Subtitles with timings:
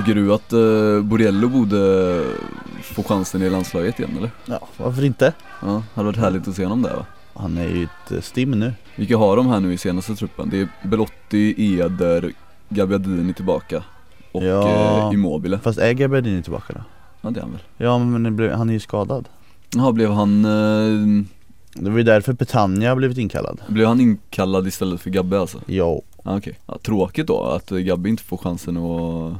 [0.00, 2.24] Tycker du att uh, Borello borde
[2.82, 4.30] få chansen i landslaget igen eller?
[4.46, 5.32] Ja, varför inte?
[5.62, 7.06] Ja, hade varit härligt att se honom där va?
[7.34, 8.72] Han är ju ett eh, stim nu.
[8.96, 10.50] Vilka har de här nu i senaste truppen?
[10.50, 12.32] Det är Belotti, Eder,
[12.68, 13.82] Gabbiadini tillbaka
[14.32, 14.68] och Ja.
[15.08, 15.58] eh, Immobile.
[15.58, 16.80] Fast är Gabbiadini tillbaka då?
[17.20, 17.60] Ja det är han väl.
[17.76, 19.28] Ja men han är ju skadad.
[19.74, 21.24] Jaha, blev han, eh,
[21.74, 23.60] Det var ju därför Petagna har blivit inkallad.
[23.68, 25.58] blev han inkallad istället för Gabbe alltså?
[25.66, 26.04] Jo.
[26.24, 26.58] Ja, okej.
[26.66, 29.32] Ja, tråkigt då att eh, Gabbe inte får chansen att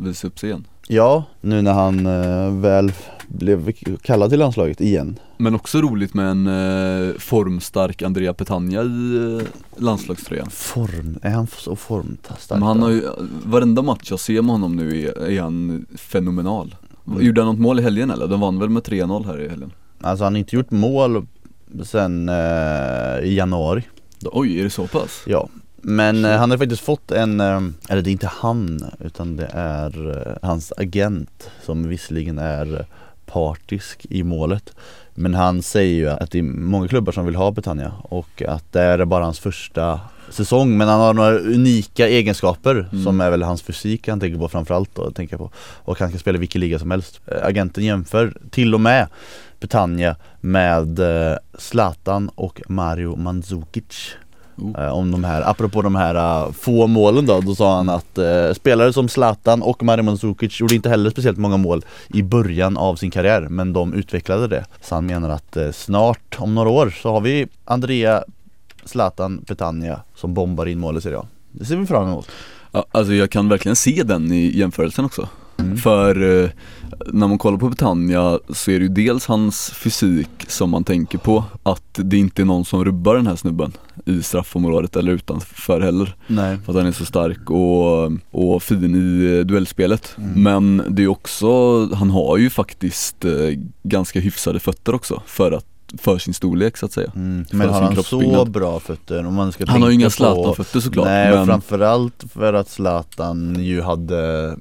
[0.00, 0.64] visa upp sig igen.
[0.88, 2.92] Ja, nu när han eh, väl
[3.28, 3.72] blev
[4.02, 5.18] kallad till landslaget igen.
[5.36, 9.46] Men också roligt med en eh, formstark Andrea Petagna i eh,
[9.82, 10.50] landslagströjan.
[10.50, 12.50] Form, är han så formstark?
[12.50, 13.02] Men han har ju,
[13.44, 16.74] varenda match jag ser med honom nu är, är han fenomenal.
[17.06, 17.26] Mm.
[17.26, 18.26] Gjorde han något mål i helgen eller?
[18.26, 19.72] De vann väl med 3-0 här i helgen?
[20.00, 21.26] Alltså han har inte gjort mål
[21.84, 23.82] sen eh, i januari.
[24.24, 25.22] Oj, är det så pass?
[25.26, 25.48] Ja.
[25.82, 29.48] Men eh, han har faktiskt fått en, eh, eller det är inte han utan det
[29.52, 32.86] är eh, hans agent som visserligen är
[33.26, 34.72] partisk i målet.
[35.14, 38.72] Men han säger ju att det är många klubbar som vill ha Betania och att
[38.72, 43.04] det är bara hans första säsong men han har några unika egenskaper Mm.
[43.04, 45.50] som är väl hans fysik han tänker på framförallt då, tänker på.
[45.84, 47.20] Och han kan spela i vilken liga som helst.
[47.26, 49.06] Eh, Agenten jämför till och med
[49.60, 51.00] Betania med
[51.58, 54.14] Zlatan och Mario Mandzukic.
[54.60, 54.92] Oh.
[54.92, 58.52] Om de här, apropå de här eh, få målen då, då sa han att eh,
[58.52, 62.96] spelare som Zlatan och Mario Mandzukic gjorde inte heller speciellt många mål i början av
[62.96, 64.64] sin karriär men de utvecklade det.
[64.80, 68.24] Så han menar att eh, snart, om några år, så har vi Andrea
[68.84, 71.26] Zlatan Petagna som bombar in mål i Serie A.
[71.52, 72.28] Det ser vi fram emot.
[72.72, 75.28] Ja, alltså jag kan verkligen se den i jämförelsen också.
[75.60, 75.76] Mm.
[75.76, 76.50] För eh,
[77.06, 81.18] när man kollar på Betania så är det ju dels hans fysik som man tänker
[81.18, 83.72] på Att det inte är någon som rubbar den här snubben
[84.04, 86.58] i straffområdet eller utanför heller Nej.
[86.64, 90.42] För att han är så stark och, och fin i eh, duellspelet Mm.
[90.42, 93.32] Men det är också, han har ju faktiskt eh,
[93.82, 95.66] ganska hyfsade fötter också för att
[95.98, 97.46] för sin storlek så att säga Mm.
[97.52, 99.26] Men har han så bra fötter?
[99.26, 102.68] Om man ska Han har ju inga Zlatan-fötter såklart Nej, och men framförallt för att
[102.68, 104.56] Zlatan ju hade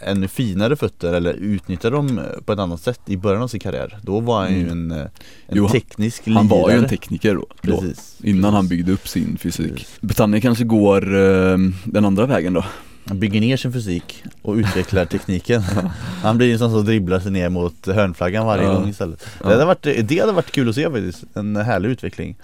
[0.00, 3.98] ännu finare fötter eller utnyttjade dem på ett annat sätt i början av sin karriär.
[4.02, 4.70] Då var han ju Mm.
[4.92, 5.08] en, en
[5.52, 8.16] Jo, han- teknisk han var ju en tekniker då, då Precis.
[8.22, 12.64] Innan han byggde upp sin fysik Betania kanske går eh, den andra vägen då
[13.08, 15.62] Han bygger ner sin fysik och utvecklar tekniken.
[16.22, 18.74] Han blir en sån som dribblar sig ner mot hörnflaggan varje Ja.
[18.74, 19.26] gång istället.
[19.42, 21.24] Det, hade varit, det hade varit kul att se faktiskt.
[21.34, 22.36] En härlig utveckling.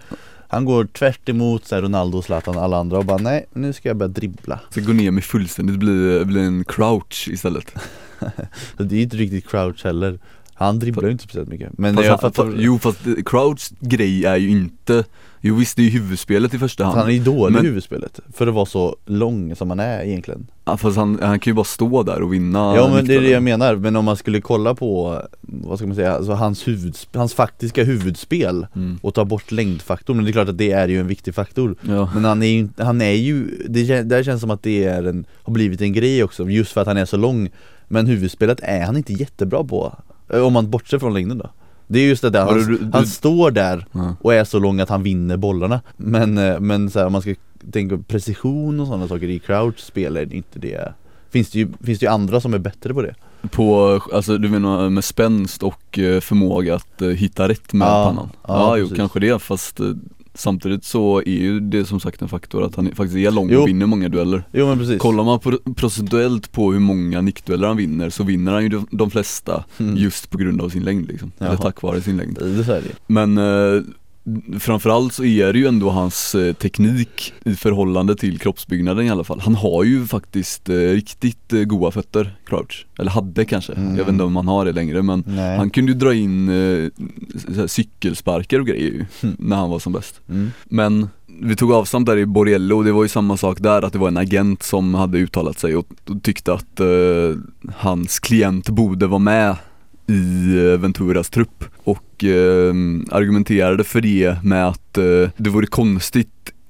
[0.52, 3.72] Han går tvärt emot så här, Ronaldo, Zlatan och alla andra och bara nej, nu
[3.72, 4.60] ska jag börja dribbla.
[4.70, 7.74] Ska gå ner med fullständigt, bli, bli en crouch istället
[8.76, 10.18] Så det är inte riktigt crouch heller.
[10.62, 11.78] Han dribblar ju inte speciellt mycket.
[11.78, 15.04] Men fast jag fattar, fa- Jo fast eh, crouch grej är ju inte
[15.44, 17.68] Jo visst det är ju huvudspelet i första hand han är ju dålig Men- i
[17.68, 18.20] huvudspelet.
[18.32, 20.46] För att vara så lång som han är egentligen.
[20.64, 23.20] ja, Fast han, han kan ju bara stå där och vinna Ja men det är
[23.20, 26.68] det jag menar, men om man skulle kolla på, vad ska man säga, alltså hans,
[26.68, 28.98] huvudsp- hans faktiska huvudspel mm.
[29.02, 31.76] och ta bort längdfaktorn, men det är klart att det är ju en viktig faktor
[31.82, 35.02] Ja, Men han är ju, han är ju, det, här känns som att det är
[35.04, 37.50] en, har blivit en grej också, just för att han är så lång
[37.88, 39.92] Men huvudspelet är han inte jättebra på,
[40.40, 41.50] om man bortser från längden då.
[41.86, 44.14] Det är just det där, han, du- du- han står där ja.
[44.20, 45.80] och är så lång att han vinner bollarna.
[45.96, 47.34] Men, eh, men så här, om man ska
[47.72, 50.92] tänka på precision och sådana saker i crouch spel är inte det.
[51.30, 53.14] Finns det ju, finns det ju andra som är bättre på det.
[53.50, 58.04] På, alltså du menar med spänst och eh, förmåga att eh, hitta rätt med Ja,
[58.08, 58.28] pannan?
[58.48, 59.86] ja, Ja, jo kanske det fast eh,
[60.34, 63.60] Samtidigt så är ju det som sagt en faktor att han faktiskt är lång Jo.
[63.62, 67.68] och vinner många dueller Jo men precis Kollar man på, procentuellt på hur många nickdueller
[67.68, 69.96] han vinner så vinner han ju de, de flesta Mm.
[69.96, 71.56] just på grund av sin längd liksom, eller Jaha.
[71.56, 72.82] tack vare sin längd Det är det.
[73.06, 73.82] Men eh,
[74.60, 79.24] framförallt så är det ju ändå hans eh, teknik i förhållande till kroppsbyggnaden i alla
[79.24, 83.90] fall Han har ju faktiskt eh, riktigt eh, goda fötter, Crouch, eller hade kanske, Mm.
[83.96, 86.48] jag vet inte om han har det längre men Nej han kunde ju dra in
[86.48, 86.88] eh,
[87.66, 89.36] cykelsparkar och grejer Mm.
[89.38, 90.50] när han var som bäst mm.
[90.64, 91.08] men
[91.40, 93.98] vi tog avstamp där i Borello och det var ju samma sak där att det
[93.98, 95.86] var en agent som hade uttalat sig och,
[96.22, 96.86] tyckte att eh,
[97.76, 99.56] hans klient borde vara med
[100.06, 102.74] i Venturas trupp och eh,
[103.10, 106.28] argumenterade för det med att eh, det vore konstigt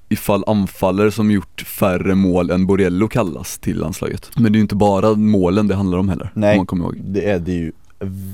[0.09, 4.31] ifall anfallare som gjort färre mål än Borello kallas till landslaget.
[4.35, 6.51] Men det är ju inte bara målen det handlar om heller, Nej.
[6.51, 6.97] om man kommer ihåg.
[7.03, 7.71] Det är det ju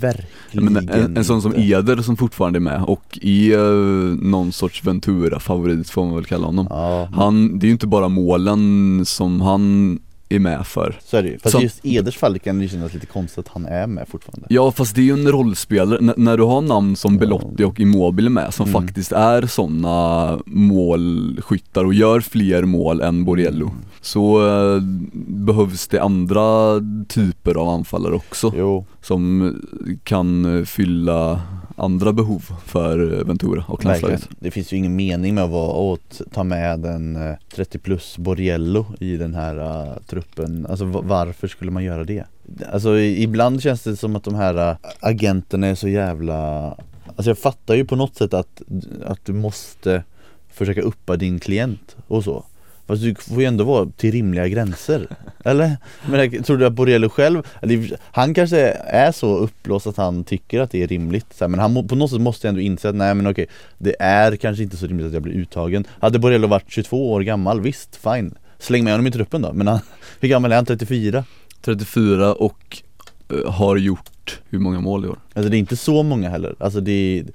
[0.01, 1.53] verkligen Men en, en sån som.
[1.55, 6.45] Eder som fortfarande är med och är eh, någon sorts Ventura-favorit får man väl kalla
[6.45, 6.67] honom.
[6.69, 10.99] Ja, Han, det är ju inte bara målen som han är med för.
[11.05, 11.39] Så är det ju.
[11.39, 14.47] Fast i just Eders fall kan det kännas lite konstigt att han är med fortfarande.
[14.49, 17.79] Ja fast det är ju en rollspelare, N- när du har namn som Belotti och
[17.79, 18.81] Immobile med som Mm.
[18.81, 23.71] faktiskt är sådana målskyttar och gör fler mål än Borello
[24.01, 24.81] så eh,
[25.27, 26.73] behövs det andra
[27.07, 29.55] typer av anfallare också Jo, som
[30.03, 31.41] kan fylla
[31.79, 34.29] andra behov för eh, Ventura och landslaget.
[34.39, 38.17] Det finns ju ingen mening med att vara, att ta med en eh, 30 plus
[38.17, 40.65] Borriello i den här uh, truppen.
[40.69, 42.23] Alltså varför skulle man göra det?
[42.71, 46.67] Alltså ibland känns det som att de här uh, agenterna är så jävla
[47.15, 48.61] Alltså jag fattar ju på något sätt att,
[49.05, 50.03] att du måste
[50.47, 52.45] försöka uppa din klient och så
[52.89, 55.07] Fast du får ju ändå vara till rimliga gränser
[55.43, 55.77] Eller?
[56.09, 60.23] Men jag tror du att Borrello själv, eller han kanske är så uppblåst att han
[60.23, 63.15] tycker att det är rimligt Men han på något sätt måste ändå inse att nej
[63.15, 63.47] men okej
[63.77, 67.21] Det är kanske inte så rimligt att jag blir uttagen Hade Borrello varit 22 år
[67.21, 69.79] gammal, visst fine Släng med honom i truppen då, men han,
[70.19, 70.65] hur gammal är han?
[70.65, 71.23] 34?
[71.61, 72.81] 34 och
[73.29, 75.19] eh, har gjort hur många mål i år?
[75.33, 77.25] Alltså det är inte så många heller, alltså det är,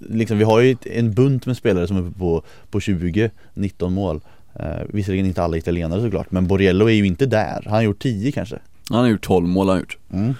[0.00, 3.92] liksom, vi har ju en bunt med spelare som är uppe på, på 20, 19
[3.92, 4.20] mål
[4.58, 7.98] eh, Visserligen inte alla italienare såklart, men Borriello är ju inte där, han har gjort
[8.02, 8.58] 10 kanske
[8.90, 10.34] Han har gjort 12 mål har han gjort mm.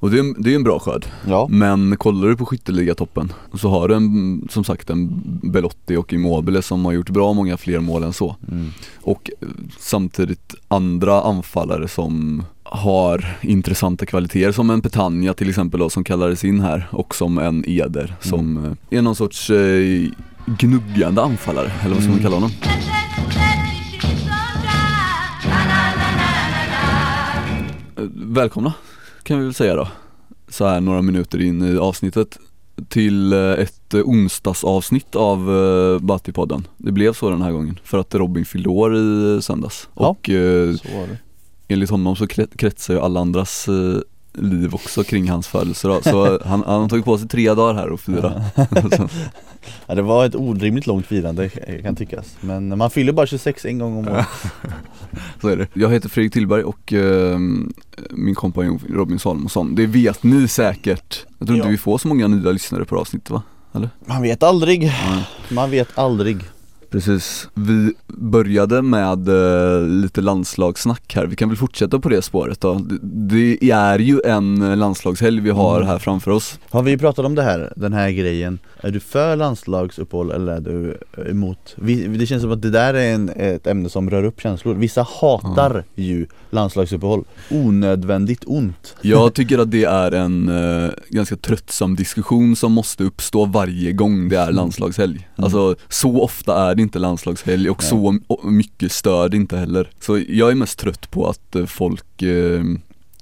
[0.00, 3.68] och det är, det är en bra skörd Ja, Men kollar du på skytteligatoppen så
[3.68, 7.80] har du en, som sagt en Belotti och Immobile som har gjort bra många fler
[7.80, 8.70] mål än så mm.
[9.00, 9.48] Och eh,
[9.78, 16.44] samtidigt andra anfallare som har intressanta kvaliteter som en Petagna till exempel då, som kallades
[16.44, 20.08] in här och som en Eder som eh, är någon sorts eh,
[20.46, 22.22] gnuggande anfallare eller vad ska man Mm.
[22.22, 22.50] kalla honom?
[28.30, 28.72] Välkomna
[29.22, 29.88] kan vi väl säga då
[30.48, 32.38] Så här några minuter in i avsnittet
[32.88, 37.98] till eh, ett eh, onsdagsavsnitt av uh, Battipodden Det blev så den här gången för
[37.98, 40.06] att Robin fyllde år i eh, söndags Ja.
[40.08, 40.74] och eh,
[41.68, 43.98] enligt honom så kre- kretsar ju alla andras eh,
[44.32, 48.00] liv också kring hans födelsedag så han, han tagit på sig tre dagar här och
[48.00, 48.42] fira
[49.86, 51.48] ja, Det var ett orimligt långt firande
[51.82, 54.26] kan tyckas Men man fyller bara 26 en gång om året
[55.40, 55.66] Så är det.
[55.72, 57.38] Jag heter Fredrik Tillberg och eh,
[58.10, 59.74] min kompanjon Robin Salomonsson.
[59.74, 61.26] Det vet ni säkert.
[61.38, 61.70] Jag tror inte Ja.
[61.70, 63.42] vi får så många nya lyssnare på avsnittet va?
[64.06, 64.92] Man vet aldrig,
[65.50, 66.36] man vet aldrig
[66.90, 67.48] Precis.
[67.54, 71.26] Vi började med eh, lite landslagssnack här.
[71.26, 72.74] Vi kan väl fortsätta på det spåret då.
[72.74, 72.98] Det,
[73.58, 75.88] det är ju en landslagshelg vi har Mm.
[75.88, 76.58] här framför oss.
[76.70, 78.58] Har vi pratat om det här, den här grejen?
[78.80, 80.98] Är du för landslagsuppehåll eller är du
[81.30, 81.74] emot?
[81.76, 84.74] Vi, det känns som att det där är en, ett ämne som rör upp känslor
[84.74, 91.96] Vissa hatar ju landslagsuppehåll Onödvändigt ont Jag tycker att det är en eh, ganska tröttsam
[91.96, 95.28] diskussion som måste uppstå varje gång det är landslagshelg.
[95.36, 97.90] Alltså så ofta är det inte landslagshelg och Nej.
[97.90, 99.90] så och mycket stör det inte heller.
[100.00, 102.62] Så jag är mest trött på att eh, folk eh,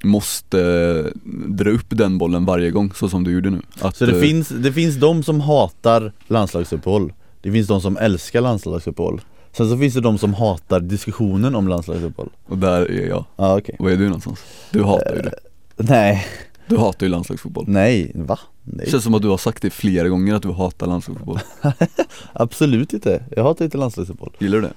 [0.02, 3.60] måste eh, dra upp den bollen varje gång så som du gjorde nu.
[3.80, 7.12] Att, Så det eh, finns, det finns de som hatar landslagsuppehåll
[7.42, 9.20] Det finns de som älskar landslagsuppehåll
[9.52, 13.24] Sen så finns det de som hatar diskussionen om landslagsuppehåll Och där är jag.
[13.36, 14.40] Ja okej Var är du någonstans?
[14.70, 15.34] Du hatar ju det.
[15.76, 16.26] Nej,
[16.68, 17.64] Du hatar ju landslagsfotboll.
[17.68, 18.38] nej, va?
[18.64, 21.38] Det Nej, känns som att du har sagt det flera gånger att du hatar landslagsfotboll.
[22.32, 24.72] absolut inte Jag hatar inte landslagsuppehåll Gillar du det?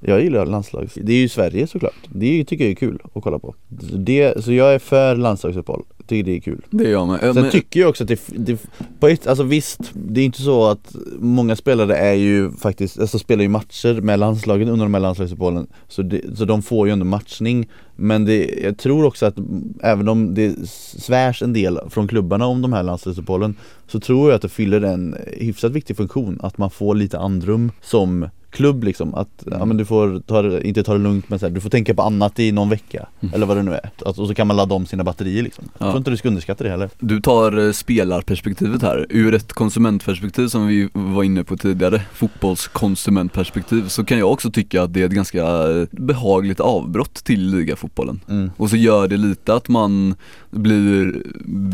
[0.00, 1.94] Jag gillar landslags, det är ju Sverige såklart.
[2.08, 3.54] Det tycker jag är kul att kolla på.
[3.90, 6.64] Så det, Så jag är för landslagsuppehåll, tycker det är kul.
[6.70, 7.20] Det är jag med.
[7.20, 8.66] Sen men- tycker jag också att det, det
[9.00, 13.18] på ett, alltså visst, det är inte så att många spelare är ju faktiskt, alltså
[13.18, 15.66] spelar ju matcher med landslaget under de här landslagsuppehållen.
[15.88, 17.68] Så, det, så de får ju ändå matchning.
[17.96, 19.34] Men det, jag tror också att
[19.82, 20.68] även om det
[20.98, 23.54] svärs en del från klubbarna om de här landslagsuppehållen
[23.86, 27.72] Så tror jag att det fyller en hyfsat viktig funktion, att man får lite andrum
[27.82, 31.46] som klubb liksom, att ja, men du får ta inte ta det lugnt men så
[31.46, 34.18] här, du får tänka på annat i någon vecka Eller vad det nu är, att,
[34.18, 35.90] och så kan man ladda om sina batterier liksom Jag Ja.
[35.90, 40.46] tror inte du ska underskatta det heller Du tar eh, spelarperspektivet här, ur ett konsumentperspektiv
[40.48, 45.06] som vi var inne på tidigare, fotbollskonsumentperspektiv, så kan jag också tycka att det är
[45.06, 48.20] ett ganska eh, behagligt avbrott till ligafotbollen.
[48.28, 48.50] Mm.
[48.56, 50.14] Och så gör det lite att man
[50.50, 51.22] blir,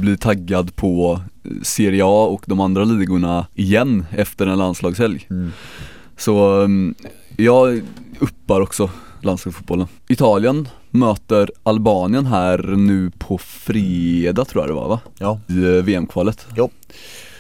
[0.01, 1.21] blir taggad på
[1.63, 5.27] Serie A och de andra ligorna igen efter en landslagshelg.
[5.31, 5.53] Mm.
[6.21, 6.95] Så mm,
[7.37, 7.83] jag
[8.19, 9.87] uppar också landslagsfotbollen.
[10.09, 15.01] Italien möter Albanien här nu på fredag tror jag det var va?
[15.19, 16.47] Ja I eh, VM-kvalet.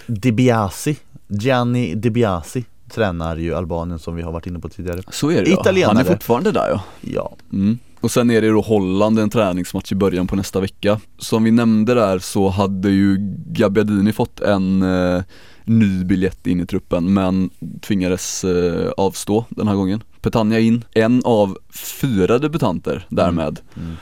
[0.07, 0.97] Di Biasi,
[1.29, 5.45] Gianni Di Biasi tränar ju Albanien som vi har varit inne på tidigare Så är
[5.45, 5.87] det ja.
[5.87, 6.83] Han är fortfarande där ja.
[7.01, 7.79] Ja, Mm.
[8.01, 11.01] Och sen är det då Holland, en träningsmatch i början på nästa vecka.
[11.19, 15.23] Som vi nämnde där så hade ju Gabbiadini fått en eh,
[15.65, 17.51] ny biljett in i truppen men
[17.81, 21.59] tvingades eh, avstå den här gången Petagna in, en av
[22.01, 23.61] fyra debutanter därmed.
[23.77, 23.97] Mm.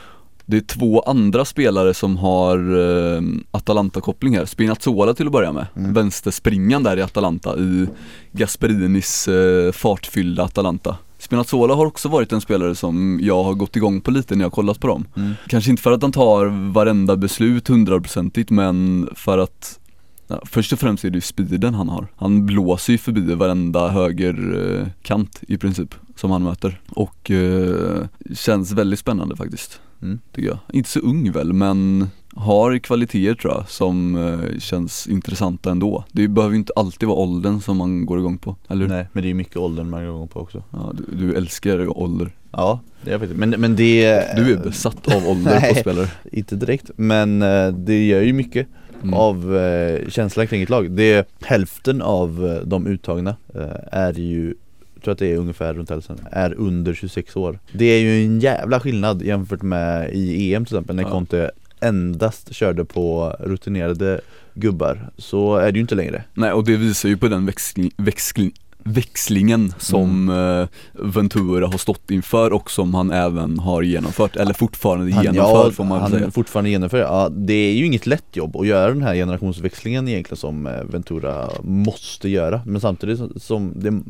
[0.45, 4.45] Det är två andra spelare som har eh, Atalanta-koppling här.
[4.45, 5.93] Spinazzola till att börja med, Mm.
[5.93, 7.87] vänsterspringan där i Atalanta i
[8.31, 10.97] Gasperinis eh, fartfyllda Atalanta.
[11.17, 14.51] Spinazzola har också varit en spelare som jag har gått igång på lite när jag
[14.51, 15.05] kollat på dem.
[15.15, 15.33] Mm.
[15.47, 19.79] Kanske inte för att han tar varenda beslut hundraprocentigt men för att
[20.29, 22.07] ja, Först och främst är det ju speeden han har.
[22.15, 28.05] Han blåser ju förbi varenda högerkant i princip som han möter och eh,
[28.35, 29.81] känns väldigt spännande faktiskt.
[30.01, 30.19] Mm.
[30.35, 30.57] Tycker jag.
[30.73, 36.03] Inte så ung väl men har kvaliteter tror jag som eh, känns intressanta ändå.
[36.11, 38.89] Det behöver ju inte alltid vara åldern som man går igång på, eller hur?
[38.93, 41.35] Nej, men det är ju mycket åldern man går igång på också Ja, du, du
[41.35, 42.31] älskar ålder.
[42.51, 43.39] Ja, det är faktiskt.
[43.39, 45.75] Men, men det Du är besatt av ålder på Nej.
[45.75, 46.07] spelare.
[46.31, 48.67] Inte direkt, men eh, det gör ju mycket
[49.03, 49.13] Mm.
[49.13, 50.91] av eh, känslan kring ett lag.
[50.91, 54.53] Det är hälften av eh, de uttagna eh, är ju
[54.95, 57.59] jag tror att det är ungefär runt hälften, är under 26 år.
[57.71, 61.09] Det är ju en jävla skillnad jämfört med i EM till exempel när Ja.
[61.09, 64.21] Conte endast körde på rutinerade
[64.53, 65.09] gubbar.
[65.17, 66.23] Så är det ju inte längre.
[66.33, 68.51] Nej och det visar ju på den växling, växling,
[68.83, 70.61] växlingen som Mm.
[70.61, 75.65] eh, Ventura har stått inför och som han även har genomfört, eller fortfarande Han- genomför
[75.65, 76.31] ja, får man han säga.
[76.31, 80.37] fortfarande genomför, ja det är ju inget lätt jobb att göra den här generationsväxlingen egentligen
[80.37, 84.01] som eh, Ventura måste göra Men samtidigt som- som det,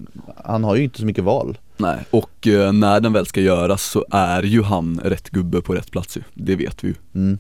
[0.46, 3.84] han har ju inte så mycket val Nej, och eh, när den väl ska göras
[3.84, 6.96] så är ju han rätt gubbe på rätt plats ju, det vet vi ju.
[7.16, 7.38] mm.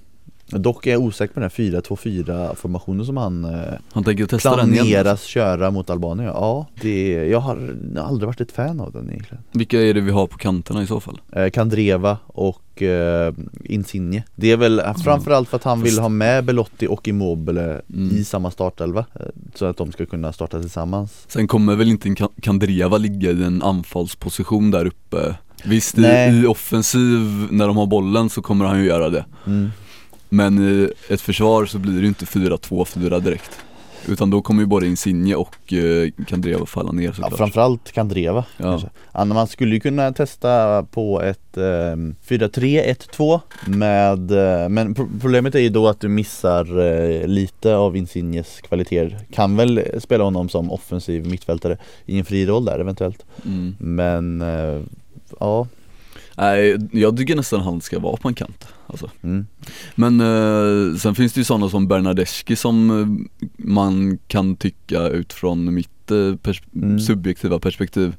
[0.51, 3.59] Dock är jag osäker på den här 4-2-4 formationen som han eh,
[3.91, 6.29] Han tänker testa den planeras köra mot Albanien.
[6.33, 9.43] Ja, det, jag har aldrig varit ett fan av den egentligen.
[9.51, 11.21] Vilka är det vi har på kanterna i så fall?
[11.35, 14.23] eh, Kandreva och eh, Insigne.
[14.35, 18.15] Det är väl framförallt för att han vill Fast- ha med Belotti och Immobile Mm.
[18.17, 19.25] i samma startelva eh,
[19.55, 21.25] Så att de ska kunna starta tillsammans.
[21.27, 25.35] Sen kommer väl inte Kandreva ligga i en anfallsposition där uppe?
[25.65, 26.01] Visst i,
[26.43, 29.25] i offensiv, när de har bollen så kommer han ju göra det.
[29.47, 29.69] Mm.
[30.29, 33.51] Men i ett försvar så blir det ju inte 4-2-4 direkt
[34.07, 38.45] Utan då kommer ju både Insigne och eh, Kandreva falla ner Ja, såklart framförallt Kandreva
[38.57, 38.63] Ja.
[38.63, 38.89] kanske.
[39.13, 41.95] Ja, man skulle ju kunna testa på ett eh,
[42.27, 47.97] 4-3-1-2 med, eh, men pro- problemet är ju då att du missar eh, lite av
[47.97, 53.25] Insignes kvaliteter Kan väl spela honom som offensiv mittfältare i en fri roll där eventuellt
[53.45, 53.75] mm.
[53.79, 54.81] Men eh,
[55.39, 55.67] ja,
[56.35, 59.09] Nej, jag tycker nästan han ska vara på en kant alltså.
[59.21, 59.45] mm.
[59.95, 63.07] Men eh, sen finns det ju sådana som Bernadeschi som eh,
[63.57, 66.99] man kan tycka utifrån mitt eh, pers- Mm.
[66.99, 68.15] subjektiva perspektiv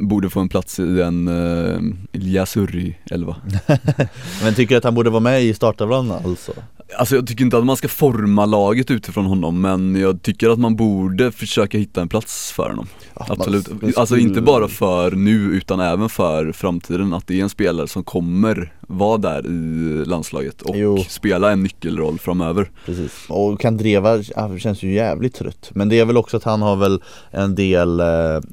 [0.00, 1.80] borde få en plats i en uh,
[2.12, 3.36] Ilyasuri 11
[4.42, 6.52] Men tycker du att han borde vara med i startelvan alltså?
[6.96, 10.58] Alltså jag tycker inte att man ska forma laget utifrån honom men jag tycker att
[10.58, 12.86] man borde försöka hitta en plats för honom.
[13.14, 17.38] Ja, Absolut, man- man alltså inte bara för nu utan även för framtiden att det
[17.38, 20.98] är en spelare som kommer vara där i landslaget och Jo.
[21.08, 22.70] spela en nyckelroll framöver.
[22.86, 24.22] Precis, och Kandreva
[24.58, 25.70] känns ju jävligt trött.
[25.74, 28.06] Men det är väl också att han har väl en del eh,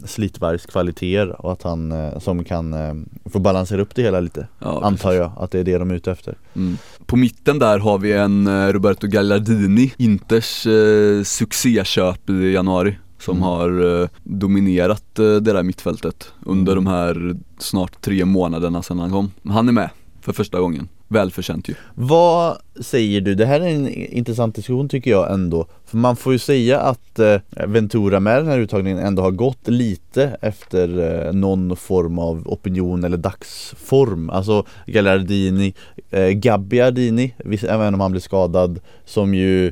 [0.06, 2.94] slitvargskvaliteter och att han eh, som kan eh,
[3.32, 5.96] få balansera upp det hela lite ja, Antar jag att det är det de är
[5.96, 6.38] ute efter.
[6.56, 6.78] Mm.
[7.06, 13.38] På mitten där har vi en eh, Roberto Gallardini, Inters eh, succéköp i januari som
[13.38, 13.44] Mm.
[13.44, 16.84] har eh, dominerat eh, det där mittfältet under Mm.
[16.84, 19.32] de här snart tre månaderna sedan han kom.
[19.54, 19.90] Han är med
[20.22, 21.76] för första gången, välförtjänt ju.
[21.94, 23.36] Vad säger du?
[23.36, 27.20] Det här är en intressant diskussion tycker jag ändå För man får ju säga att
[27.20, 32.48] eh, Ventura med den här uttagningen ändå har gått lite efter eh, någon form av
[32.48, 35.74] opinion eller dagsform Alltså Gallardini,
[36.10, 37.34] eh, Gabbiardini,
[37.68, 39.72] även om han blev skadad Som ju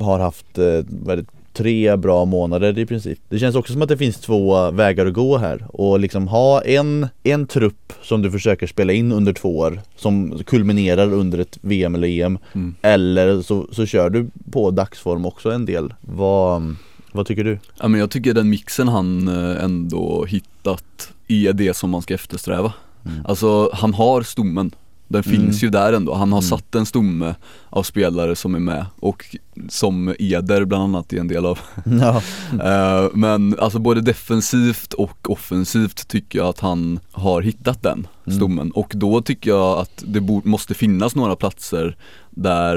[0.00, 3.96] har haft eh, väldigt tre bra månader i princip Det känns också som att det
[3.96, 8.66] finns två vägar att gå här och liksom ha en, en trupp som du försöker
[8.66, 12.74] spela in under två år Som kulminerar under ett VM eller EM Mm.
[12.82, 16.76] Eller så, så kör du på dagsform också en del Vad,
[17.12, 17.58] vad tycker du?
[17.80, 22.14] Ja, men jag tycker den mixen han eh, ändå hittat är det som man ska
[22.14, 22.72] eftersträva.
[23.06, 23.26] Mm.
[23.26, 24.70] Alltså han har stommen,
[25.10, 25.36] den Mm.
[25.40, 26.14] finns ju där ändå.
[26.14, 26.48] Han har Mm.
[26.48, 27.34] satt en stomme
[27.70, 29.36] av spelare som är med och
[29.68, 31.58] som Eder bland annat är en del av.
[32.00, 32.22] Ja,
[32.64, 38.36] Eh, men alltså både defensivt och offensivt tycker jag att han har hittat den Mm.
[38.38, 41.96] stommen och då tycker jag att det måste finnas några platser
[42.30, 42.76] där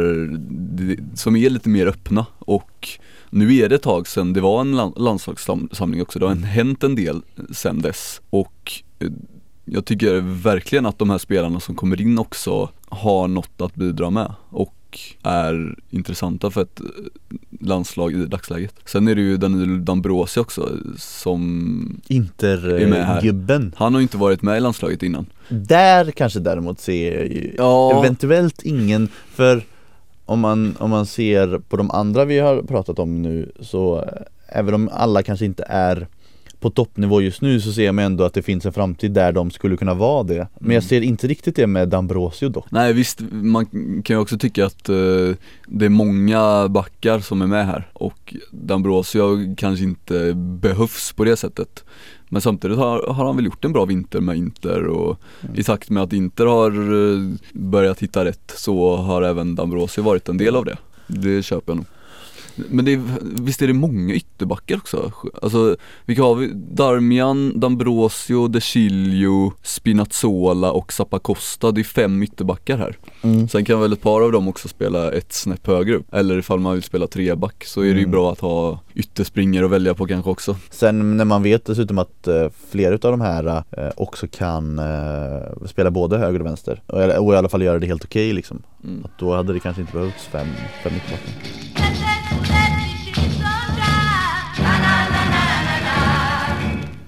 [0.50, 2.88] det, som är lite mer öppna och
[3.30, 6.44] nu är det ett tag sedan det var en land, landslagssamling också, det har Mm.
[6.44, 7.22] hänt en del
[7.52, 9.08] sedan dess och eh,
[9.66, 14.10] jag tycker verkligen att de här spelarna som kommer in också har något att bidra
[14.10, 14.74] med och
[15.24, 16.86] är intressanta för ett eh,
[17.60, 18.76] landslag i dagsläget.
[18.86, 23.16] Sen är det ju Danilo D'Ambrosi också som är med här.
[23.16, 25.26] Intergubben Han har ju inte varit med i landslaget innan.
[25.50, 28.00] Där kanske däremot ser jag ju Ja.
[28.00, 29.64] eventuellt ingen, för
[30.26, 34.08] om man, om man ser på de andra vi har pratat om nu så eh,
[34.60, 36.08] även om alla kanske inte är
[36.64, 39.52] på toppnivå just nu så ser man ändå att det finns en framtid där de
[39.52, 40.48] skulle kunna vara det.
[40.60, 40.74] Men Mm.
[40.76, 42.72] jag ser inte riktigt det med D'Ambrosio dock.
[42.72, 43.66] Nej visst, man
[44.04, 44.96] kan ju också tycka att eh,
[45.68, 51.36] det är många backar som är med här och D'Ambrosio kanske inte behövs på det
[51.38, 51.84] sättet.
[52.30, 55.20] Men samtidigt har, har han väl gjort en bra vinter med Inter och
[55.56, 60.30] i takt med att Inter har eh, börjat hitta rätt så har även D'Ambrosio varit
[60.30, 60.78] en del av det.
[61.08, 61.86] Det köper jag nog.
[62.56, 65.12] Men det är, visst är det många ytterbackar också?
[65.42, 66.52] Alltså vilka har vi?
[66.54, 71.72] Darmian, D'Ambrosio, De Chilio, Spinazzola och Zappacosta.
[71.72, 72.98] Det är fem ytterbackar här.
[73.22, 73.48] Mm.
[73.48, 76.14] Sen kan väl ett par av dem också spela ett snäpp högre upp.
[76.14, 78.12] Eller ifall man vill spela treback så är det ju Mm.
[78.12, 80.56] bra att ha ytterspringare att välja på kanske också.
[80.72, 85.66] Sen när man vet dessutom att eh, flera av de här eh, också kan eh,
[85.68, 88.62] spela både höger och vänster och, i alla fall göra det helt okej liksom.
[88.84, 89.06] Mm.
[89.06, 90.48] Att då hade det kanske inte behövts fem,
[90.84, 91.73] fem mittbackar.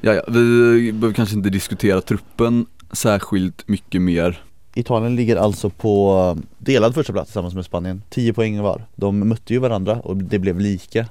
[0.05, 4.43] Ja, ja, vi behöver kanske inte diskutera truppen särskilt mycket mer.
[4.73, 9.53] Italien ligger alltså på delad första plats tillsammans med Spanien 10 poäng var De mötte
[9.53, 11.07] ju varandra och det blev lika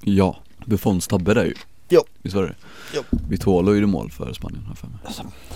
[0.00, 0.36] Ja,
[0.66, 1.54] Buffons tabbe där ju.
[1.88, 2.00] Jo.
[2.22, 2.54] Visst var det
[2.94, 3.02] Jo.
[3.28, 4.96] Vitolo gjorde mål för Spanien här för mig.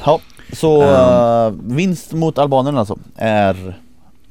[0.05, 0.21] Ja,
[0.53, 3.79] så eh, vinst mot albanerna alltså är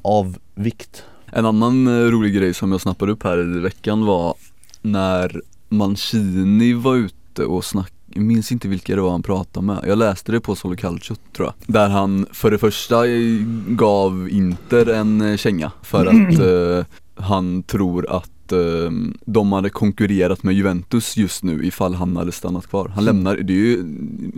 [0.02, 4.34] av vikt En annan eh, rolig grej som jag snappade upp här i veckan var
[4.82, 9.84] när Mancini var ute och snackade jag minns inte vilka det var han pratade med.
[9.86, 11.74] Jag läste det på Solo Calcio tror jag.
[11.74, 16.86] Där han för det första eh, gav Inter en eh, känga för att eh,
[17.24, 18.90] han tror att eh,
[19.24, 22.88] de hade konkurrerat med Juventus just nu ifall han hade stannat kvar.
[22.94, 23.84] Han lämnar, det är ju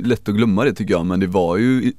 [0.05, 1.93] lätt att glömma det tycker jag men det var ju i,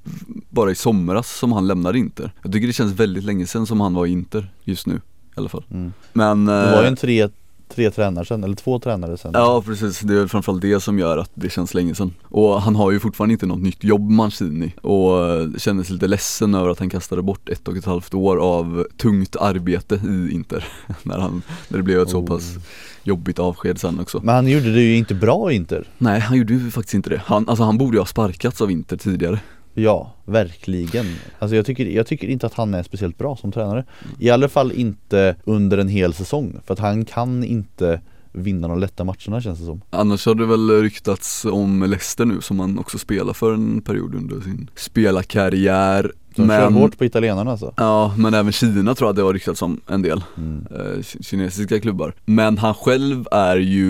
[0.49, 2.31] bara i somras som han lämnade Inter.
[2.43, 4.99] Jag tycker det känns väldigt länge sedan som han var i Inter just nu i
[5.35, 5.63] alla fall.
[5.71, 5.93] mm.
[6.13, 7.29] Men Det var ju eh, en tre,
[7.75, 11.17] tre tränare sen, eller två tränare sen Ja precis, det är framförallt det som gör
[11.17, 12.13] att det känns länge sedan.
[12.23, 16.55] Och han har ju fortfarande inte något nytt jobb Mancini och eh, kändes lite ledsen
[16.55, 20.67] över att han kastade bort ett och ett halvt år av tungt arbete i Inter.
[21.03, 22.27] när, han, när det blev ett så Oh.
[22.27, 22.55] pass
[23.03, 24.19] jobbigt avsked sen också.
[24.23, 27.21] Men han gjorde det ju inte bra Inter Nej han gjorde ju faktiskt inte det.
[27.25, 29.39] Han, alltså han borde ju ha sparkats av Inter tidigare.
[29.73, 31.05] Ja, verkligen.
[31.39, 33.85] Alltså jag tycker, jag tycker inte att han är speciellt bra som tränare.
[34.19, 36.55] I alla fall inte under en hel säsong.
[36.65, 38.01] För att han kan inte
[38.33, 39.81] vinna de lätta matcherna känns det som.
[39.89, 44.15] Annars har det väl ryktats om Leicester nu som han också spelar för en period
[44.15, 46.11] under sin spelarkarriär.
[46.35, 47.73] De kör hårt på italienarna alltså.
[47.77, 50.23] Ja, men även Kina tror jag det har ryktats om en del.
[50.37, 50.65] Mm.
[50.71, 52.13] eh, ki- kinesiska klubbar.
[52.25, 53.89] Men han själv är ju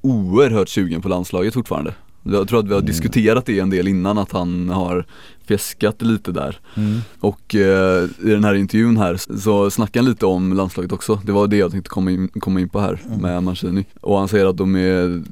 [0.00, 1.94] oerhört sugen på landslaget fortfarande.
[2.22, 2.86] Jag tror att vi har Mm.
[2.86, 5.04] diskuterat det en del innan att han har
[5.46, 6.58] fjäskat lite där.
[6.74, 6.98] Mm.
[7.20, 11.20] Och eh, i den här intervjun här så snackar han lite om landslaget också.
[11.26, 13.18] Det var det jag tänkte komma in, komma in på här Mm.
[13.20, 13.84] med Mancini.
[14.00, 15.22] Och han säger att de är,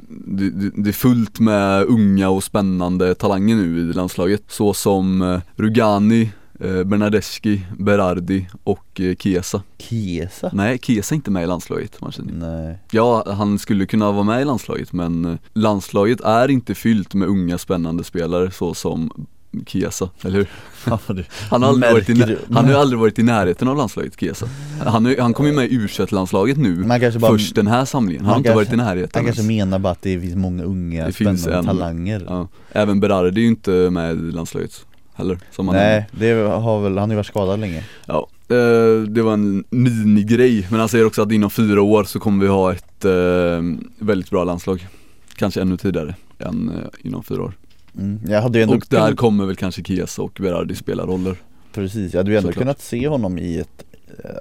[0.83, 4.43] det, är fullt med unga och spännande talanger nu i landslaget.
[4.49, 9.63] Så som eh, Rugani, eh, Bernardeschi, Berardi och eh, Chiesa.
[9.79, 10.51] Chiesa?
[10.53, 11.99] Nej, Chiesa är inte med i landslaget.
[12.33, 12.79] Nej.
[12.91, 17.29] Ja, han skulle kunna vara med i landslaget men eh, landslaget är inte fyllt med
[17.29, 19.27] unga spännande spelare så som
[19.67, 20.49] Chiesa, eller hur?
[21.51, 24.47] Han har, aldrig varit i, han har aldrig varit i närheten av landslaget Chiesa
[24.85, 27.85] Han, är- han kom ju med i u landslaget nu kanske bara först den här
[27.85, 29.49] samlingen, han har inte kanske- varit i närheten Han kanske ens.
[29.49, 32.49] menar bara att det finns många unga Det spännande en- talanger ja.
[32.73, 34.87] Även Berardi är ju inte med i landslaget
[35.19, 35.77] heller som han.
[35.77, 39.65] Nej, det har väl, han har ju varit skadad länge Ja, eh, det var en
[39.71, 43.13] minigrej men han säger också att inom fyra år så kommer vi ha ett eh,
[43.99, 44.87] väldigt bra landslag
[45.37, 47.53] Kanske ännu tidigare än eh, inom fyra år
[47.99, 48.21] mm.
[48.29, 51.37] Jag hade ju ändå Och där kommer väl kanske Chiesa och Berardi spela roller
[51.73, 52.63] Precis, jag hade ju ändå Såklart.
[52.63, 53.85] kunnat se honom i ett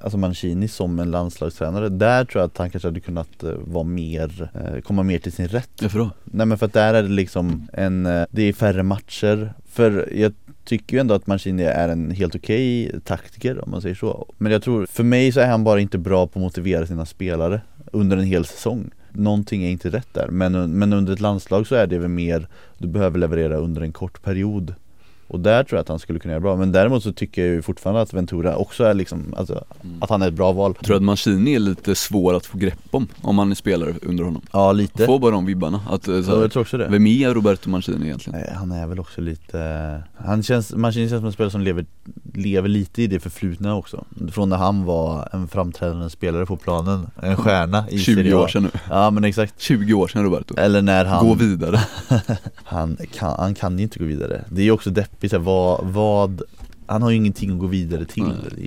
[0.01, 3.83] Alltså Mancini som en landslagstränare Där tror jag att han kanske hade kunnat eh, vara
[3.83, 5.69] mer, eh, komma mer till sin rätt.
[5.81, 6.09] Varför då?
[6.23, 9.53] Nej men för att där är det liksom en, eh, det är färre matcher.
[9.65, 13.95] För jag tycker ju ändå att Mancini är en helt okej taktiker om man säger
[13.95, 14.33] så.
[14.37, 17.05] Men jag tror, för mig så är han bara inte bra på att motivera sina
[17.05, 18.89] spelare under en hel säsong.
[19.11, 22.47] Någonting är inte rätt där, men, men under ett landslag så är det väl mer
[22.77, 24.73] Du behöver leverera under en kort period
[25.27, 27.51] Och där tror jag att han skulle kunna göra bra, men däremot så tycker jag
[27.53, 30.03] ju fortfarande att Ventura också är liksom, alltså, Mm.
[30.03, 30.73] att han är ett bra val.
[30.75, 33.93] Tror du att Mancini är lite svår att få grepp om, om man är spelare
[34.01, 34.41] under honom?
[34.51, 36.87] Ja lite, Får bara de vibbarna, att eh, så här, jag tror också det.
[36.87, 38.39] vem är Roberto Mancini egentligen?
[38.39, 41.85] Nej, Han är väl också lite, han känns, Mancini känns som en spelare som lever,
[42.33, 44.05] lever lite i det förflutna också.
[44.31, 48.39] Från när han var en framträdande spelare på planen, en stjärna i 20 Serie A.
[48.39, 49.53] år sedan nu, Ja men exakt.
[49.61, 50.55] 20 år sedan Roberto.
[50.57, 51.79] Eller när han Gå vidare.
[52.63, 54.43] Han kan, han kan ju inte gå vidare.
[54.49, 56.41] Det är ju också deppigt, här, vad, vad
[56.85, 58.23] Han har ju ingenting att gå vidare till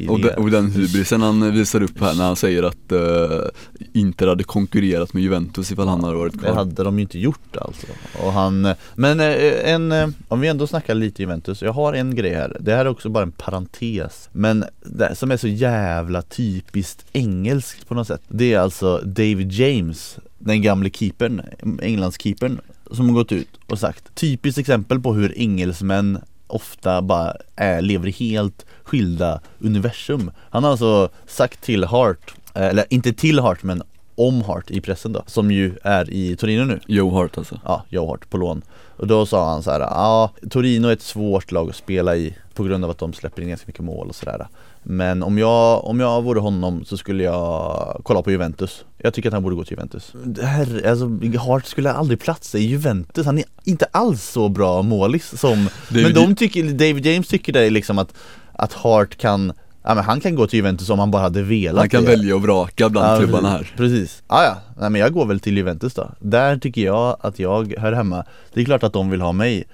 [0.09, 0.35] och, det.
[0.37, 3.49] de, och den hybrisen han visar upp här när han säger att uh,
[3.93, 6.55] Inter hade konkurrerat med Juventus ifall han hade varit Det kvar.
[6.55, 7.87] hade de ju inte gjort alltså.
[8.25, 12.15] Och han, Men eh, en, eh, om vi ändå snackar lite Juventus, jag har en
[12.15, 12.57] grej här.
[12.61, 17.89] Det här är också bara en parentes Men det som är så jävla typiskt engelskt
[17.89, 21.43] på något sätt Det är alltså David James Den gamle keepern,
[21.83, 22.61] Englandskeepern
[22.91, 26.19] Som har gått ut och sagt Typiskt exempel på hur engelsmän
[26.51, 30.31] ofta bara är, lever i helt skilda universum.
[30.51, 33.83] Han har alltså sagt till Hart, eh, eller inte till Hart men
[34.15, 36.81] om Hart i pressen då, som ju är i Torino nu.
[36.87, 37.61] Joe Hart alltså.
[37.65, 38.63] Ja, Joe Hart på lån.
[38.97, 42.37] Och då sa han så här, ja Torino är ett svårt lag att spela i
[42.55, 44.47] På grund av att de släpper in ganska mycket mål och sådär
[44.83, 48.85] Men om jag, om jag vore honom så skulle jag kolla på Juventus.
[48.99, 50.13] Jag tycker att han borde gå till Juventus.
[50.25, 53.27] Det här, alltså, Hart skulle aldrig platsa i Juventus.
[53.27, 57.53] Han är inte alls så bra målis som Men David- de tycker, David James tycker
[57.53, 58.15] det är liksom att
[58.53, 61.79] Att Hart kan Ja men han kan gå till Juventus om han bara hade velat
[61.81, 62.11] Han kan det.
[62.11, 63.71] välja och vraka bland Ja, klubbarna precis.
[63.71, 63.77] här.
[63.77, 66.11] Precis, ah, ja, nej men jag går väl till Juventus då.
[66.21, 68.25] Där tycker jag att jag hör hemma.
[68.55, 69.65] Det är klart att de vill ha mig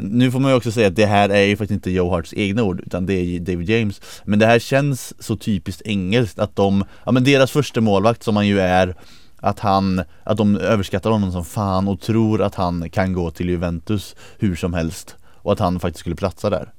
[0.00, 2.34] Nu får man ju också säga att det här är ju faktiskt inte Joe Harts
[2.36, 6.56] egna ord utan det är David James Men det här känns så typiskt engelskt att
[6.56, 8.94] de, ja men deras första målvakt som han ju är
[9.36, 13.48] att han, att de överskattar honom som fan och tror att han kan gå till
[13.48, 16.72] Juventus hur som helst Och att han faktiskt skulle platsa där.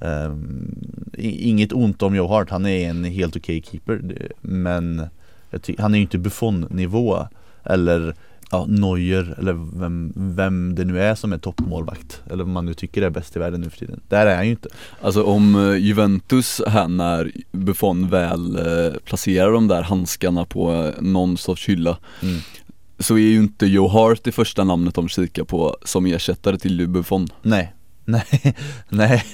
[0.00, 0.74] Ehm,
[1.18, 5.06] i- Inget ont om Joe Hart, han är en helt okej keeper det- Men
[5.78, 7.26] han är ju inte Buffon-nivå
[7.64, 8.14] Eller
[8.50, 12.74] ja, Neuer eller vem, vem det nu är som är toppmålvakt Eller vad man nu
[12.74, 14.00] tycker är bäst i världen nu för tiden.
[14.08, 14.68] Där är han ju inte.
[15.00, 21.02] Alltså om eh, Juventus här när Buffon väl eh, placerar de där handskarna på eh,
[21.02, 22.40] någon sorts hylla Mm.
[22.98, 26.88] Så är ju inte Joe Hart det första namnet de kikar på som ersättare till
[26.88, 27.28] Buffon.
[27.42, 28.54] Nej, nej,
[28.88, 29.24] nej.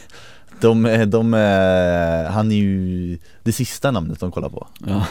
[0.60, 1.32] De, de,
[2.30, 4.66] han är ju det sista namnet de kollar på.
[4.86, 5.06] Ja.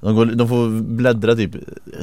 [0.00, 1.54] De, går, de får bläddra typ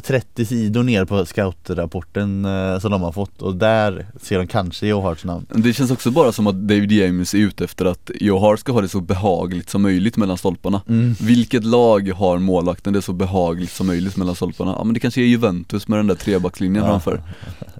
[0.03, 4.87] 30 sidor ner på scoutrapporten eh, som de har fått och där ser de kanske
[4.87, 8.11] Joe Harts namn Det känns också bara som att David James är ute efter att
[8.19, 11.15] Joe Hart ska ha det så behagligt som möjligt mellan stolparna mm.
[11.19, 14.75] Vilket lag har målvakten det så behagligt som möjligt mellan stolparna?
[14.77, 16.89] Ja men det kanske är Juventus med den där trebackslinjen Ja.
[16.89, 17.21] framför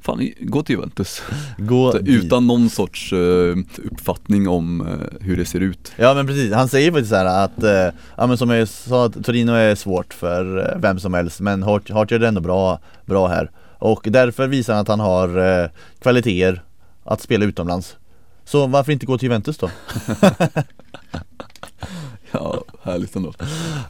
[0.02, 1.22] Fan, gå till Juventus
[1.58, 1.98] Gå Så.
[1.98, 3.58] Utan någon sorts eh,
[3.92, 4.88] uppfattning om eh,
[5.22, 8.28] hur det ser ut Ja men precis, han säger faktiskt så här att, eh, ja
[8.28, 11.90] men som jag sa, att Torino är svårt för eh, vem som helst men Hart,
[11.90, 13.52] Hart gör det ändå bra, bra här.
[13.80, 16.64] Och därför visar han att han har eh, kvaliteter
[17.04, 17.98] att spela utomlands.
[18.46, 19.70] Så varför inte gå till Juventus då?
[22.32, 23.34] Ja, härligt ändå.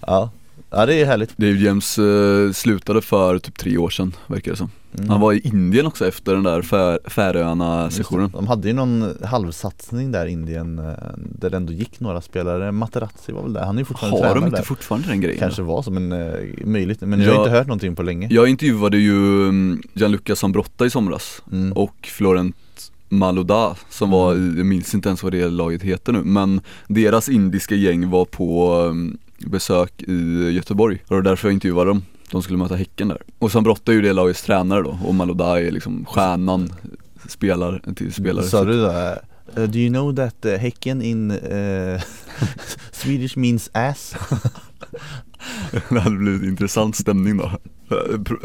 [0.01, 0.29] Ja,
[0.69, 1.37] ja det är härligt.
[1.37, 4.69] David James eh, slutade för typ tre år sedan, verkar det som.
[4.97, 5.09] Mm.
[5.09, 8.31] Han var i Indien också efter den där Fär, Färöarna-sessionen.
[8.33, 12.71] De hade ju någon halvsatsning där i Indien eh, Där det ändå gick några spelare,
[12.71, 14.63] Materazzi var väl där, han är ju fortfarande Har de inte där.
[14.63, 15.39] fortfarande den grejen?
[15.39, 16.33] Kanske var som en eh,
[16.65, 17.39] möjligt, men jag har Ja.
[17.39, 18.27] inte hört någonting på länge.
[18.31, 21.73] Jag intervjuade ju mm, Gianluca Zambrotta i somras mm.
[21.73, 22.55] och Florent
[23.09, 27.29] Malouda som var i, jag minns inte ens vad det laget heter nu men deras
[27.29, 30.95] indiska gäng var på mm, besök i Göteborg.
[30.95, 32.03] Och det var därför jag intervjuade dem.
[32.31, 33.21] De skulle möta Häcken där.
[33.39, 34.99] Och Zambrotta är ju det lagets tränare då.
[35.05, 36.73] Och Malouda är liksom stjärnan
[37.27, 38.45] spelar, till spelare.
[38.45, 38.89] Sa du då,
[39.55, 42.01] eh, do you know that uh, Häcken in eh,
[42.91, 44.15] Swedish means ass?
[45.89, 47.51] Det hade blivit intressant stämning då.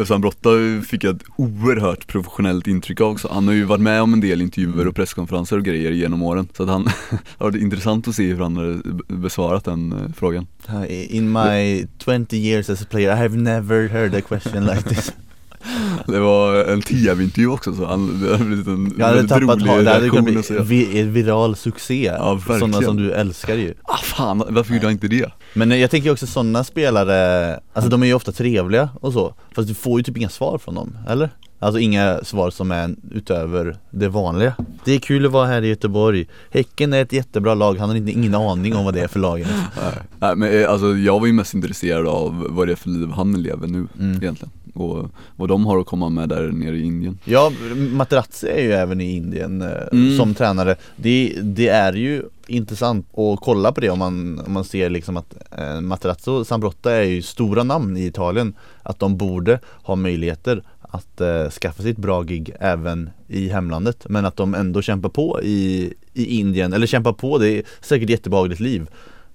[0.04, 0.50] Zambrotta
[0.86, 4.20] fick jag ett oerhört professionellt intryck av också Han har ju varit med om en
[4.20, 6.48] del intervjuer och presskonferenser och grejer genom åren.
[6.56, 10.46] Så att han, det varit intressant att se hur han hade besvarat den eh, frågan.
[10.68, 14.82] Uh, In my 20 years as a player I have never heard a question like
[14.82, 15.12] this
[16.06, 19.66] Det var en tv-intervju också så han, det hade blivit en Jag hade tappat rolig
[19.66, 22.40] ha, det hade kunnat bli viral succé Ja.
[22.46, 25.32] Sådana som du älskar ju Ah fan, varför gjorde jag inte det?
[25.54, 29.34] Men eh, jag tänker också sådana spelare, alltså de är ju ofta trevliga och så
[29.54, 31.30] Fast du får ju typ inga svar från dem, eller?
[31.58, 35.68] Alltså inga svar som är utöver det vanliga Det är kul att vara här i
[35.68, 39.08] Göteborg Häcken är ett jättebra lag, han har inte, ingen aning om vad det är
[39.08, 39.38] för lag.
[39.82, 42.88] Nej, Nej men eh, alltså jag var ju mest intresserad av vad det är för
[42.88, 44.22] liv han lever nu Mm.
[44.22, 47.18] egentligen och vad de har att komma med där nere i Indien.
[47.24, 50.18] Ja, Materazzi är ju även i Indien eh, Mm.
[50.18, 54.64] som tränare det, det är ju intressant att kolla på det om man, om man
[54.64, 59.16] ser liksom att eh, Materazzi och Zambrotta är ju stora namn i Italien Att de
[59.16, 64.36] borde ha möjligheter att eh, skaffa sig ett bra gig även i hemlandet Men att
[64.36, 68.60] de ändå kämpar på i, i Indien, eller kämpar på, det är säkert ett jättebehagligt
[68.60, 68.86] liv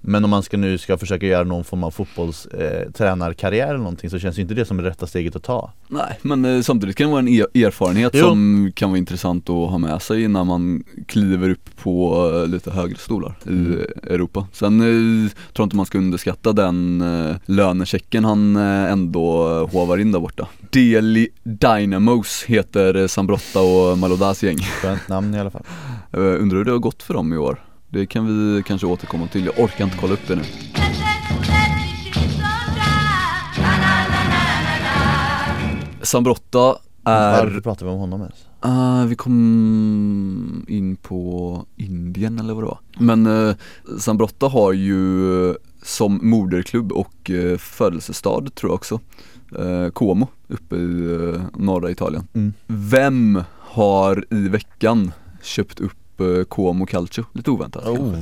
[0.02, 4.10] men om man ska nu ska försöka göra någon form av fotbollstränarkarriär eh, eller någonting
[4.10, 6.96] så känns ju inte det som det rätta steget att ta Nej, men eh, samtidigt
[6.96, 8.26] kan det vara en er- erfarenhet Jo.
[8.26, 12.72] som kan vara intressant att ha med sig innan man kliver upp på eh, lite
[12.72, 13.80] högre stolar i Mm.
[14.04, 14.48] Europa.
[14.54, 19.98] Sen eh, tror jag inte man ska underskatta den eh, lönechecken han eh, ändå hovar
[19.98, 20.48] in där borta.
[20.70, 24.58] Delhi Dynamos heter Sambrotta och Malodas gäng.
[24.58, 25.64] Skönt namn i alla fall
[26.12, 27.64] undrar hur det har gått för dem i år?
[27.90, 30.44] Det kan vi kanske återkomma till, jag orkar inte kolla upp det nu.
[36.02, 38.46] Sambrotta Varför är, pratar vi om honom ens?
[38.60, 42.80] Ah, vi kom in på Indien eller vad det var.
[43.00, 43.56] Men uh,
[44.00, 49.00] Sambrotta har ju som moderklubb och uh, födelsestad tror jag också,
[49.60, 52.28] uh, Como uppe i uh, norra Italien.
[52.34, 52.54] Mm.
[52.68, 57.26] Vem har i veckan köpt upp uh, Como Calcio?
[57.34, 57.88] Lite oväntat.
[57.88, 58.14] Oh,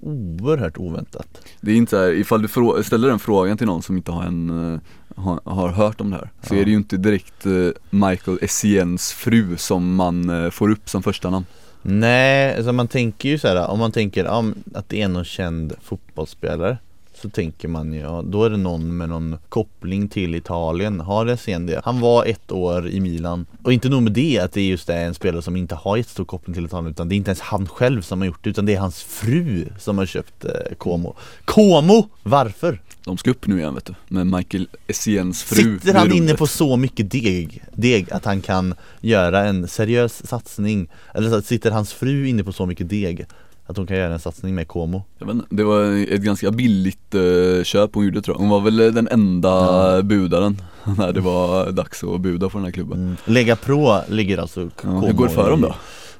[0.00, 2.48] oerhört oväntat Det är inte så här, ifall du
[2.82, 4.80] ställer den frågan till någon som inte har, en, eh,
[5.16, 6.60] har, har hört om det här Så Ja.
[6.60, 7.52] är det ju inte direkt eh,
[7.90, 11.46] Michael Essiens fru som man eh, får upp som första namn
[11.82, 15.24] Nej, alltså man tänker ju så här, om man tänker ja, att det är någon
[15.24, 16.78] känd fotbollsspelare
[17.22, 21.26] Så tänker man ju, ja, då är det någon med någon koppling till Italien Har
[21.26, 21.80] Essien det?
[21.84, 24.86] Han var ett år i Milan Och inte nog med det, att det är just
[24.86, 27.40] det, en spelare som inte har jättestor koppling till Italien Utan det är inte ens
[27.40, 30.50] han själv som har gjort det, utan det är hans fru som har köpt eh,
[30.78, 32.08] Como Como!
[32.22, 32.80] Varför?
[33.04, 36.46] De ska upp nu igen vet du, med Michael Essiens fru Sitter han inne på
[36.46, 40.88] så mycket deg, deg att han kan göra en seriös satsning?
[41.14, 43.26] Eller så sitter hans fru inne på så mycket deg
[43.70, 45.02] att hon kan göra en satsning med Como?
[45.18, 48.48] Jag vet inte, Det var ett ganska billigt eh, köp hon gjorde tror jag Hon
[48.48, 49.48] var väl eh, den enda
[49.96, 50.02] Ja.
[50.02, 50.62] budaren
[50.98, 53.16] när det var dags att buda på den här klubben Mm.
[53.24, 55.74] Lega Pro ligger alltså ja, Como Hur går det för dem då?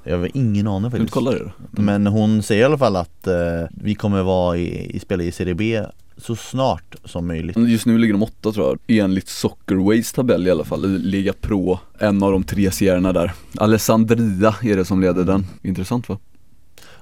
[0.05, 1.51] Jag har ingen aning faktiskt kolla det då?
[1.83, 3.35] Men hon säger i alla fall att eh,
[3.71, 5.83] vi kommer vara i, i spela i Serie B
[6.17, 10.51] så snart som möjligt Just nu ligger de åtta tror jag, enligt Soccerways tabell i
[10.51, 13.33] alla fall, i Liga Pro, en av de tre serierna där.
[13.59, 15.47] Alessandria är det som leder den.
[15.63, 16.19] Intressant va?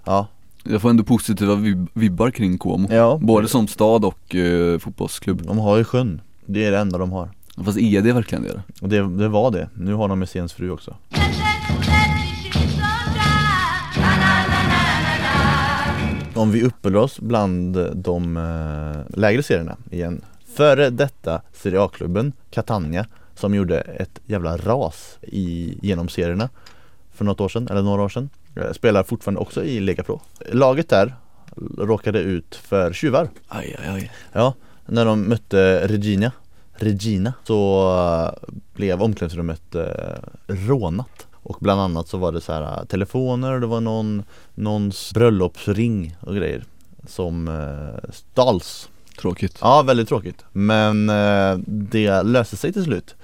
[0.05, 0.27] Ja,
[0.65, 2.93] Jag får ändå positiva vib- vibbar kring Como.
[2.93, 3.19] ja.
[3.23, 5.43] Både som stad och eh, fotbollsklubb.
[5.47, 6.21] de har ju sjön.
[6.47, 7.31] Det är det enda de har.
[7.65, 8.63] Fast är det verkligen det?
[8.89, 10.95] det, det var det, nu har de Messiens fru också.
[16.35, 20.21] Om vi uppehåller oss bland de eh, lägre serierna igen.
[20.57, 26.49] Före detta Serie A-klubben Catania som gjorde ett jävla ras i, genom serierna.
[27.15, 28.31] För något år sedan, eller några år sedan
[28.73, 30.21] Spelar fortfarande också i Lega Pro.
[30.53, 31.15] Laget där
[31.79, 33.29] råkade ut för tjuvar.
[33.49, 34.13] Aj, aj, aj.
[34.33, 34.55] Ja,
[34.87, 36.33] när de mötte Regina.
[36.73, 37.33] Regina.
[37.45, 37.91] Så
[38.43, 39.85] eh, blev omklädningsrummet eh,
[40.47, 41.27] rånat.
[41.33, 44.23] Och bland annat så var det så här eh, telefoner, det var någon,
[44.55, 46.65] någons bröllopsring och grejer
[47.07, 48.89] som eh, stals.
[49.21, 49.59] Tråkigt.
[49.61, 50.45] Ja, väldigt tråkigt.
[50.53, 53.15] Men eh, det löste sig till slut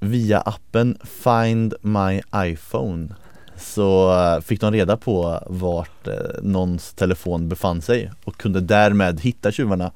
[0.00, 3.14] Via appen Find My iPhone
[3.62, 9.20] så eh, fick de reda på vart eh, någons telefon befann sig och kunde därmed
[9.20, 9.92] hitta tjuvarna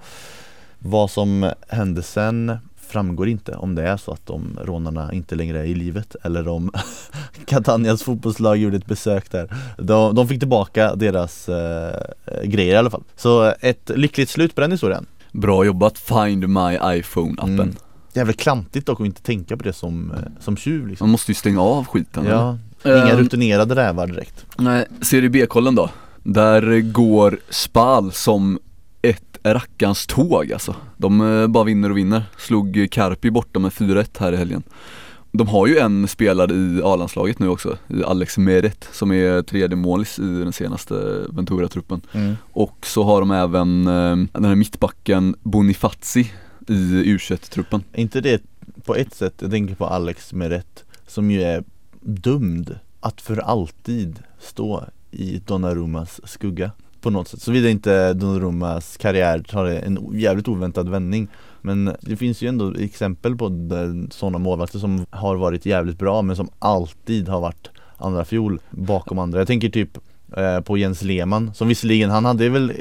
[0.79, 5.59] Vad som hände sen framgår inte om det är så att de rånarna inte längre
[5.59, 6.71] är i livet eller om
[7.47, 12.01] Catanias fotbollslag gjorde ett besök där De, de fick tillbaka deras eh,
[12.45, 16.79] grejer i alla fall Så ett lyckligt slut på den historien Bra jobbat Find My
[16.79, 17.61] iPhone-appen.
[17.61, 17.75] Mm.
[18.13, 21.31] Jävligt klantigt dock att inte tänka på det som, eh, som tjuv liksom Man måste
[21.31, 22.25] ju stänga av skiten.
[22.25, 22.59] Ja, eller?
[22.87, 25.91] Inga Ehm, rutinerade rävar direkt Nej, Serie B-kollen då.
[26.23, 28.59] Där går Spal som
[29.03, 30.75] ett rackarns tåg alltså.
[30.97, 32.23] De eh, bara vinner och vinner.
[32.39, 34.63] Slog Carpi borta med 4-1 här i helgen.
[35.33, 39.77] De har ju en spelare i A-landslaget nu också, i Alex Meret, som är tredje
[39.77, 40.95] målis i den senaste
[41.29, 42.01] Ventura-truppen.
[42.13, 42.37] mm.
[42.53, 46.33] Och så har de även eh, den här mittbacken Bonifazi
[46.69, 46.73] i
[47.17, 47.83] U21-truppen.
[47.93, 48.43] Är inte det
[48.85, 51.65] på ett sätt, jag tänker på Alex med rätt Som ju är
[52.07, 59.39] dömd att för alltid stå i Donnarummas skugga På något sätt, såvida inte Donnarummas karriär
[59.39, 61.29] tar en jävligt oväntad vändning.
[61.63, 63.51] Men det finns ju ändå exempel på
[64.11, 69.19] sådana målvakter som har varit jävligt bra men som alltid har varit andra fjol bakom
[69.19, 69.39] andra.
[69.39, 69.99] Jag tänker typ
[70.65, 72.73] på Jens Lehmann som visserligen, han hade väl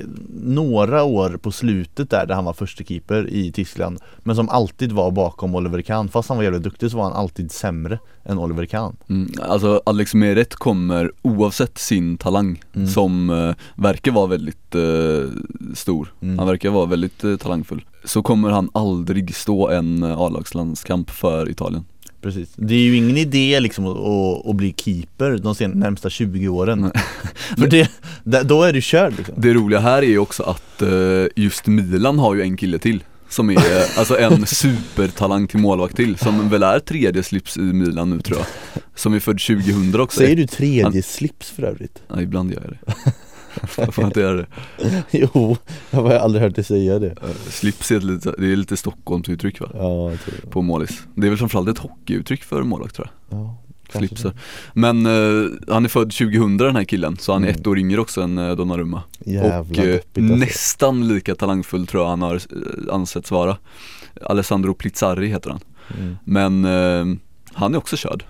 [0.43, 4.91] några år på slutet där, där han var första keeper i Tyskland Men som alltid
[4.91, 8.37] var bakom Oliver Kahn, fast han var jävligt duktig så var han alltid sämre än
[8.39, 8.95] Oliver Kahn.
[9.09, 12.87] Mm, alltså Alex Meret kommer oavsett sin talang Mm.
[12.87, 15.29] som eh, verkar vara väldigt eh,
[15.73, 16.39] stor, Mm.
[16.39, 17.85] han verkar vara väldigt eh, talangfull.
[18.03, 21.85] Så kommer han aldrig stå en eh, A-lagslandskamp för Italien
[22.21, 26.47] Precis, det är ju ingen idé liksom att, att, bli keeper de sen, närmsta 20
[26.47, 26.91] åren.
[27.57, 27.89] För det,
[28.43, 29.35] då är du körd liksom.
[29.37, 33.03] Det roliga här är ju också att eh, just Milan har ju en kille till
[33.29, 38.09] som är alltså en supertalang till målvakt till som väl är tredje slips i Milan
[38.09, 38.47] nu tror jag.
[38.95, 40.19] Som är född 2000 också.
[40.19, 42.01] Säger du tredje slips för övrigt?
[42.07, 43.11] Ja ibland gör jag det
[43.91, 44.45] Får inte göra det
[45.11, 45.57] Jo,
[45.91, 47.15] jag har aldrig hört dig säga det
[47.49, 49.69] Slips är lite, det är lite Stockholmsuttryck va?
[49.73, 53.09] Ja, jag tror det På målis Det är väl framförallt ett hockeyuttryck för målvakt tror
[53.29, 53.57] jag ja,
[53.99, 54.33] Slipsar
[54.73, 57.59] Men eh, han är född 2000 den här killen så han är Mm.
[57.59, 59.03] ett år yngre också än eh, Donnarumma.
[59.25, 60.35] Jävla Och eh, alltså.
[60.35, 63.57] nästan lika talangfull tror jag han har eh, ansetts vara
[64.21, 65.59] Alessandro Plizzari heter han
[65.97, 66.17] mm.
[66.23, 67.17] Men eh,
[67.53, 68.23] han är också körd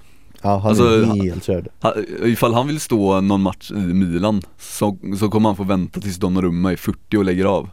[0.46, 1.68] Ja, han Alltså, är han- helt körd.
[1.82, 6.00] ha, Ifall han vill stå någon match i Milan så, så kommer han få vänta
[6.02, 7.70] tills Donnarumma är 40 och lägger av.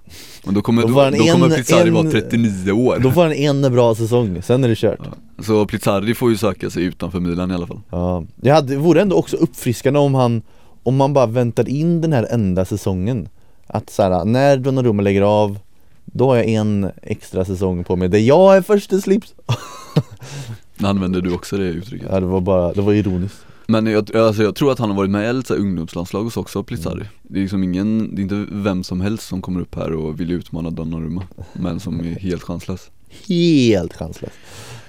[0.47, 2.99] Och då kommer, Då då, han då kommer Plizzari en- vara 39 år.
[3.03, 4.99] Då får han en bra säsong, sen är det kört.
[5.05, 5.43] Ja.
[5.45, 7.81] Så Plizzari får ju söka sig utanför Milan i alla fall.
[7.91, 10.43] Ja, det hade, vore ändå också uppfriskande om han
[10.83, 13.29] Om man bara väntar in den här enda säsongen.
[13.67, 15.59] Att såhär, när Donnarumma lägger av
[16.05, 19.35] Då har jag en extra säsong på mig där jag är första slips
[20.85, 22.09] Använder du också det uttrycket?
[22.11, 23.47] Ja det var bara, det var ironiskt.
[23.67, 26.41] Men jag, alltså jag tror att han har varit med i lite ungdomslandslag och så
[26.41, 27.07] också, Plizzari Mm.
[27.23, 30.21] Det är liksom ingen, det är inte vem som helst som kommer upp här och
[30.21, 32.91] vill utmana Donnarumma Men som är helt chanslös.
[33.29, 34.33] Helt chanslös.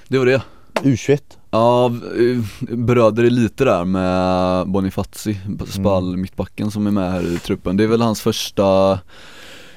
[0.07, 0.41] Det var det.
[0.73, 1.19] U21
[1.51, 6.21] Ja, eh, berörde det lite där med Bonifazi, Spall, Mm.
[6.21, 7.77] mittbacken som är med här i truppen.
[7.77, 8.99] Det är väl hans första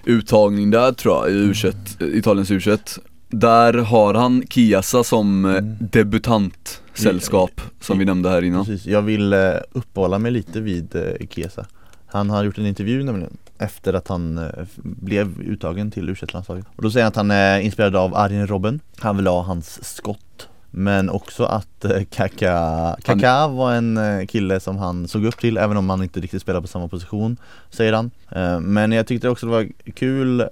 [0.04, 1.74] uttagning där tror jag, i U21,
[2.18, 5.76] Italiens U21 Där har han Chiesa som eh, Mm.
[5.80, 8.64] debutantsällskap, som vi nämnde här innan.
[8.64, 9.38] Precis, jag vill eh,
[9.72, 11.66] uppehålla mig lite vid eh, Chiesa
[12.06, 14.40] Han har gjort en intervju nämligen efter att han
[14.82, 18.46] blev uttagen till u landslaget Och då säger han att han är inspirerad av Arjen
[18.46, 18.80] Robben.
[18.98, 24.60] Han vill ha hans skott Men också att eh, Kaka, Kaka var en eh, kille
[24.60, 27.36] som han såg upp till även om han inte riktigt spelar på samma position
[27.70, 30.48] Säger han Eh, Men jag tyckte också det var kul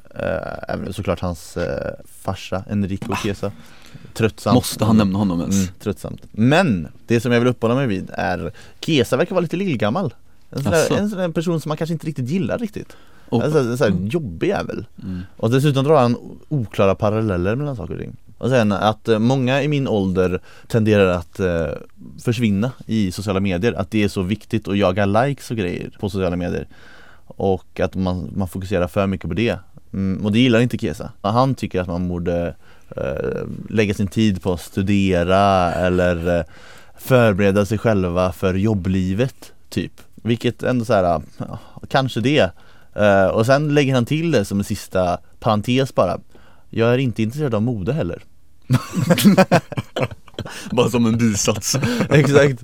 [0.69, 1.59] Även såklart hans
[2.23, 3.53] farsa Enrico Chiesa
[4.15, 5.55] Tröttsamt Måste han nämna honom ens?
[5.57, 6.21] Mm, tröttsamt.
[6.33, 10.15] Men det som jag vill uppehålla mig vid är Kesa verkar vara lite lillgammal.
[10.51, 12.97] En sån, där, en sån där person som man kanske inte riktigt gillar riktigt.
[13.31, 14.07] Alltså, en sån här Mm.
[14.09, 14.87] jobbig jävel.
[15.03, 15.21] Mm.
[15.37, 16.17] Och dessutom drar han
[16.49, 18.17] oklara paralleller mellan saker och ting.
[18.39, 21.69] Och sen att eh, många i min ålder tenderar att eh,
[22.25, 23.73] försvinna i sociala medier.
[23.73, 26.67] Att det är så viktigt att jaga likes och grejer på sociala medier.
[27.27, 29.59] Och att man, man fokuserar för mycket på det.
[29.93, 31.13] Mm, och det gillar inte Kesa.
[31.21, 32.55] Han tycker att man borde
[32.97, 36.45] eh, lägga sin tid på att studera eller eh,
[36.99, 39.93] förbereda sig själva för jobblivet typ.
[40.15, 42.51] Vilket ändå så här, ja, kanske det.
[42.95, 46.19] Eh, och sen lägger han till det som en sista parentes bara.
[46.77, 48.23] Jag är inte intresserad av mode heller.
[50.71, 51.77] Bara som en bisats
[52.11, 52.63] Exakt.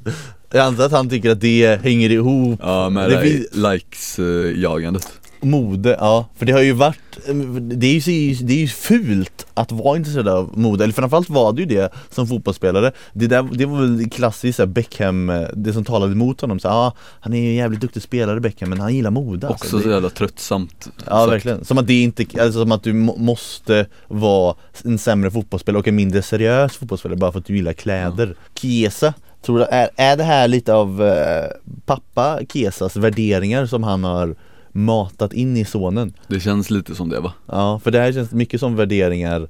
[0.52, 2.60] Jag antar att han tycker att det hänger ihop.
[2.62, 5.08] Ja med Det det, likes-jagandet
[5.42, 6.26] Mode, ja.
[6.36, 7.18] För det har ju varit,
[7.60, 11.52] det är ju, det är ju fult att vara intresserad av mode, eller framförallt var
[11.52, 15.72] det ju det som fotbollsspelare Det, där, det var väl klassiskt så Beckham, eh, det
[15.72, 18.80] som talade emot honom, så ah, han är ju en jävligt duktig spelare Beckham men
[18.80, 19.64] han gillar mode alltså.
[19.64, 21.32] Också det, så jävla tröttsamt Ja sagt.
[21.32, 25.80] verkligen, som att det inte, alltså som att du må, måste vara en sämre fotbollsspelare
[25.80, 29.90] och en mindre seriös fotbollsspelare bara för att du gillar kläder Chiesa, tror du, är,
[29.96, 31.44] är det här lite av eh,
[31.86, 34.36] pappa Chiesas värderingar som han har
[34.72, 36.12] matat in i sonen?
[36.28, 37.32] Det känns lite som det va?
[37.46, 39.48] Ja, för det här känns mycket som värderingar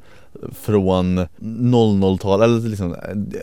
[0.60, 2.96] från 00-tal, eller liksom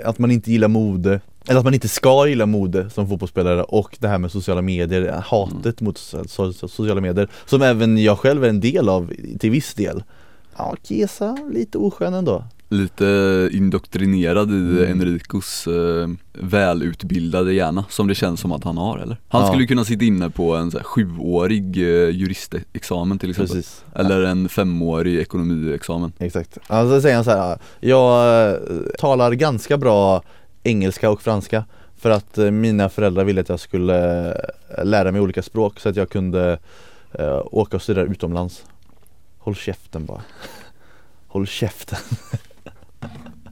[0.06, 3.98] att man inte gillar mode eller att man inte ska gilla mode som fotbollsspelare och
[4.00, 8.44] det här med sociala medier, hatet mot so- so- sociala medier Som även jag själv
[8.44, 10.04] är en del av till viss del
[10.58, 14.92] Ja, Kesa, lite oskön ändå Lite indoktrinerad i Mm.
[14.92, 19.18] Enricos eh, välutbildade hjärna som det känns som att han har eller?
[19.28, 19.48] Han Ja.
[19.48, 24.22] skulle kunna sitta inne på en så här, sjuårig eh, juristexamen till exempel Precis Eller
[24.24, 26.58] en femårig ekonomiexamen Exakt.
[26.68, 28.58] Alltså säger han så här, jag eh,
[29.00, 30.22] talar ganska bra
[30.64, 31.66] engelska och franska
[31.98, 34.30] för att eh, mina föräldrar ville att jag skulle
[34.78, 36.60] eh, lära mig olika språk så att jag kunde
[37.52, 38.64] åka och studera utomlands.
[39.38, 40.22] Håll käften bara.
[41.28, 42.00] Håll käften.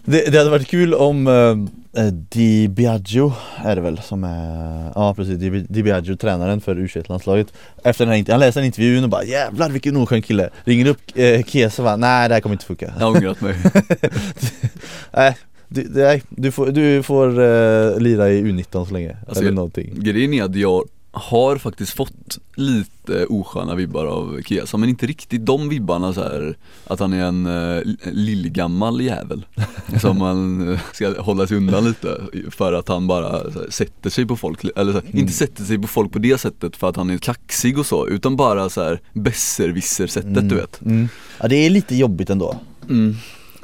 [0.05, 1.55] det, det hade varit kul om, eh,
[1.97, 6.79] Eh, Di Biagio är det väl som är, ja precis, Di, Di Biagio, tränaren för
[6.79, 7.53] u landslaget
[7.83, 10.49] Efter den här, han läste en intervjun och bara jävlar vilken oskön kille.
[10.63, 12.93] Ringer upp eh, Kesa och bara nej det här kommer inte funka.
[12.99, 13.55] Jag har ångrat mig.
[15.13, 19.51] Nej, du, nej, du får, du får uh, lira i U19 så länge, Alltså, eller
[19.51, 19.93] någonting.
[19.95, 20.83] Grejen är att jag
[21.15, 26.57] har faktiskt fått lite osköna vibbar av Chiesa men inte riktigt de vibbarna så här
[26.87, 29.45] att han är en uh, lillgammal jävel
[30.01, 34.25] som man eh, ska hålla sig undan lite för att han bara här, sätter sig
[34.25, 35.17] på folk, eller här, Mm.
[35.19, 38.07] inte sätter sig på folk på det sättet för att han är kaxig och så
[38.07, 41.09] utan bara så här besserwisser sättet du vet mm.
[41.39, 42.59] Ja det är lite jobbigt ändå
[42.89, 43.15] Mm.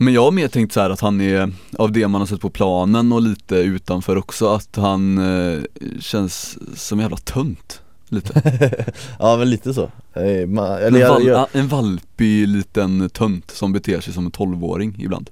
[0.01, 2.41] Men jag har mer tänkt så här att han är, av det man har sett
[2.41, 5.59] på planen och lite utanför också, att han eh,
[5.99, 8.85] känns som en jävla tönt Lite,
[9.19, 9.83] Ja men lite så.
[10.13, 14.25] Eh, ma- en, eller jag, val, jag, en valpig liten tönt som beter sig som
[14.25, 15.29] en tolvåring ibland.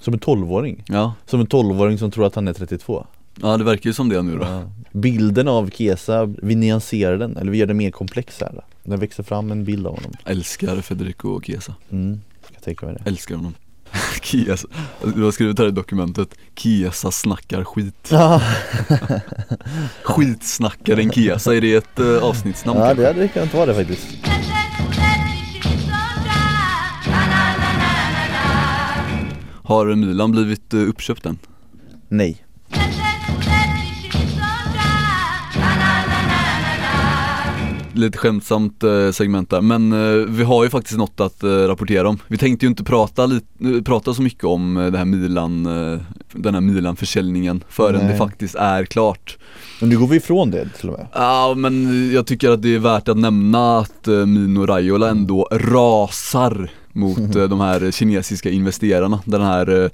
[0.00, 3.06] Som en 12-åring Ja, Som en 12-åring som tror att han är 32
[3.42, 4.44] ja det verkar ju som det nu då.
[4.44, 4.62] Ja.
[4.92, 9.22] Bilden av Kesa, vi nyanserar den, eller vi gör den mer komplex här Den växer
[9.22, 10.12] fram en bild av honom.
[10.24, 12.20] Älskar Federico Chiesa, mm.
[12.52, 13.10] Jag tänker mig det.
[13.10, 13.54] Älskar honom
[14.22, 14.68] Chiesa,
[15.14, 18.42] du har skrivit här i dokumentet, Chiesa snackar skit Ja,
[20.02, 22.78] Skitsnackaren Chiesa, är det ett eh, avsnittsnamn?
[22.80, 23.02] ja kanske?
[23.02, 24.06] det hade kunnat vara det faktiskt
[29.64, 31.38] Har Milan blivit eh, uppköpt än?
[32.08, 32.41] Nej
[37.94, 42.08] lite skämtsamt eh, segment där, men eh, vi har ju faktiskt något att eh, rapportera
[42.08, 42.18] om.
[42.28, 43.40] Vi tänkte ju inte prata,
[43.84, 45.64] prata så mycket om det här Milan,
[46.32, 48.12] den här Milan-försäljningen förrän Nej.
[48.12, 49.38] det faktiskt är klart.
[49.80, 52.74] Men nu går vi ifrån det till och med Ja men jag tycker att det
[52.74, 59.20] är värt att nämna att Mino Raiola ändå rasar mot de här kinesiska investerarna.
[59.24, 59.90] Den här,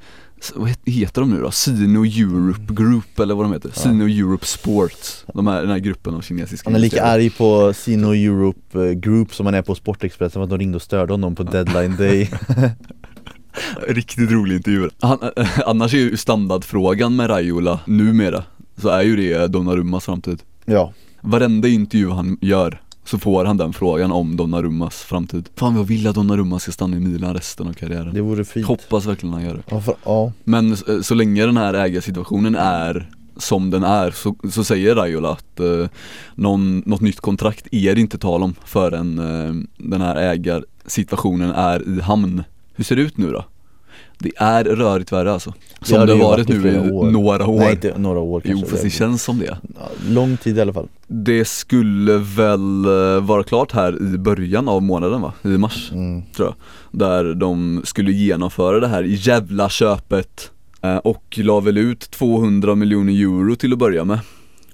[0.55, 1.51] vad het- heter de nu då?
[1.51, 3.71] Sino Europe Group eller vad de heter?
[3.75, 5.25] Sino Europe Sports.
[5.35, 8.93] De här, den här gruppen av kinesiska Han är lika arg på Sino Europe eh,
[8.93, 11.97] Group som han är på Sportexpressen för att de ringde och störde honom på deadline
[11.97, 12.31] day
[13.89, 14.89] Riktigt rolig intervju.
[15.01, 15.19] Han,
[15.67, 18.45] annars är ju standardfrågan med Raiola numera,
[18.77, 20.43] så är ju det Donnarummas framtid.
[20.65, 25.49] Ja, Varenda intervju han gör så får han den frågan om Donnarummas framtid.
[25.57, 28.15] Fan jag vill att Donnarumma ska stanna i Milan resten av karriären.
[28.15, 29.63] det vore fint Hoppas verkligen han gör det.
[29.71, 34.35] ja, för, ja, Men eh, så länge den här ägarsituationen är som den är så,
[34.51, 35.89] så säger Raiola att eh,
[36.35, 41.89] någon, något nytt kontrakt är det inte tal om förrän eh, den här ägarsituationen är
[41.89, 42.45] i hamn.
[42.75, 43.45] Hur ser det ut nu då?
[44.19, 45.55] Det är rörigt värre alltså.
[45.83, 47.11] Som det det har har varit varit nu i år.
[47.11, 47.59] några år.
[47.59, 49.59] nej inte några år jo kanske fast det känns som det.
[50.09, 54.83] Lång tid i alla fall Det skulle väl eh, vara klart här i början av
[54.83, 55.33] månaden va?
[55.43, 56.23] I mars mm.
[56.37, 56.55] tror jag.
[57.01, 60.51] Där de skulle genomföra det här jävla köpet
[60.83, 64.19] eh, och la väl ut 200 miljoner euro till att börja med.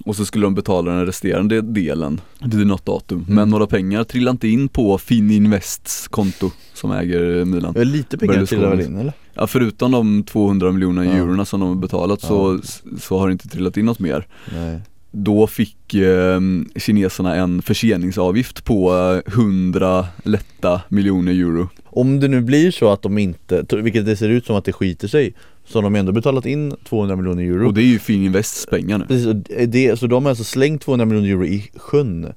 [0.05, 3.24] Och så skulle de betala den resterande delen vid något datum.
[3.28, 7.72] Men några pengar trillade inte in på Fininvests konto som äger Milan.
[7.72, 9.12] Det lite pengar till väl in eller?
[9.35, 11.12] Ja förutom de 200 miljoner Ja.
[11.12, 12.61] eurona som de har betalat så,
[13.01, 14.26] så har det inte trillat in något mer.
[14.55, 14.80] Nej
[15.11, 16.41] Då fick eh,
[16.76, 18.95] kineserna en förseningsavgift på
[19.26, 21.68] eh, 100 lätta miljoner euro.
[21.85, 24.72] Om det nu blir så att de inte, vilket det ser ut som att det
[24.72, 25.35] skiter sig
[25.66, 28.99] Så har de ändå betalat in 200 miljoner euro Och det är ju Fininvests pengar
[28.99, 29.05] nu.
[29.07, 29.35] Precis,
[29.68, 32.32] det, så de har alltså slängt 200 miljoner euro i sjön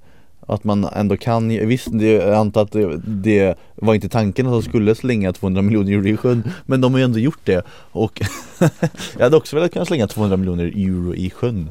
[0.50, 4.52] att man ändå kan, visst det, jag antar att det, det var inte tanken att
[4.52, 7.66] de skulle slänga 200 miljoner euro i sjön Men de har ju ändå gjort det
[7.92, 8.22] och
[9.18, 11.70] jag hade också velat kunna slänga 200 miljoner euro i sjön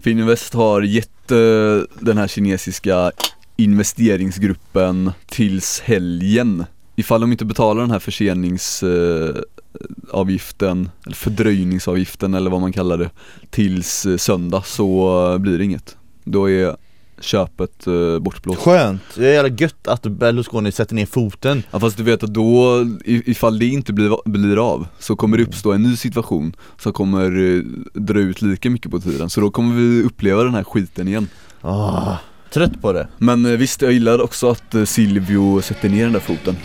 [0.00, 3.12] Fininvest har gett uh, den här kinesiska
[3.56, 6.64] investeringsgruppen tills helgen.
[6.96, 13.10] Ifall de inte betalar den här förseningsavgiften, eh, eller fördröjningsavgiften eller vad man kallar det,
[13.50, 15.96] tills eh, söndag så blir det inget.
[16.24, 16.76] Då är
[17.20, 18.60] köpet eh, bortblåst.
[18.60, 19.02] Skönt!
[19.14, 22.84] Det är jävla gött att Berlusconi sätter ner foten Ja fast du vet att då,
[23.04, 27.56] ifall det inte blir, blir av, så kommer det uppstå en ny situation som kommer
[27.56, 27.62] eh,
[27.94, 29.30] dra ut lika mycket på tiden.
[29.30, 31.28] Så då kommer vi uppleva den här skiten igen.
[31.60, 32.16] ah,
[32.50, 36.12] Trött på det Men eh, visst, jag gillar också att eh, Silvio sätter ner den
[36.12, 36.56] där foten.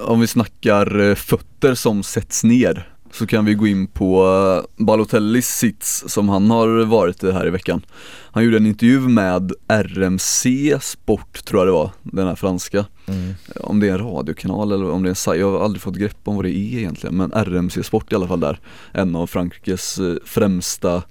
[0.00, 4.84] Om vi snackar eh, fötter som sätts ner så kan vi gå in på eh,
[4.84, 7.86] Balotellis sits som han har varit i här i veckan.
[8.30, 12.86] Han gjorde en intervju med RMC Sport tror jag det var, den här franska.
[13.06, 13.34] mm.
[13.60, 15.96] Om det är en radiokanal eller om det är en sajt, jag har aldrig fått
[15.96, 18.60] grepp om vad det är egentligen men RMC Sport i alla fall där.
[18.92, 21.02] En av Frankrikes eh, främsta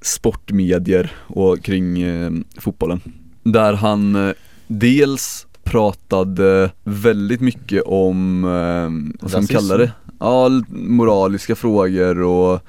[0.00, 3.00] sportmedier och kring eh, fotbollen.
[3.42, 4.34] Där han eh,
[4.66, 9.92] dels pratade väldigt mycket om, eh, vad ska man kalla det?
[10.18, 12.60] Ja, moraliska frågor och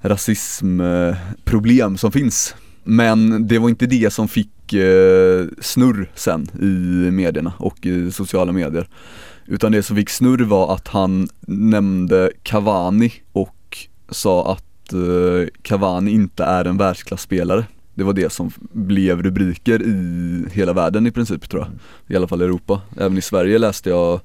[0.00, 2.54] rasismproblem som finns.
[2.84, 6.64] Men det var inte det som fick eh, snurr sen i
[7.10, 8.88] medierna och i sociala medier.
[9.46, 16.10] Utan det som fick snurr var att han nämnde Cavani och sa att eh, Cavani
[16.10, 17.64] inte är en världsklasspelare.
[17.94, 21.70] Det var det som blev rubriker i hela världen i princip tror jag.
[22.14, 22.80] I alla fall i Europa.
[22.96, 24.20] Även i Sverige läste jag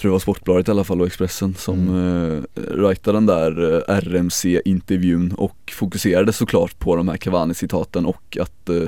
[0.00, 2.44] tror det var Sportbladet i alla fall och Expressen som mm.
[2.84, 8.82] eh, den där eh, RMC-intervjun och fokuserade såklart på de här Cavani-citaten och att eh,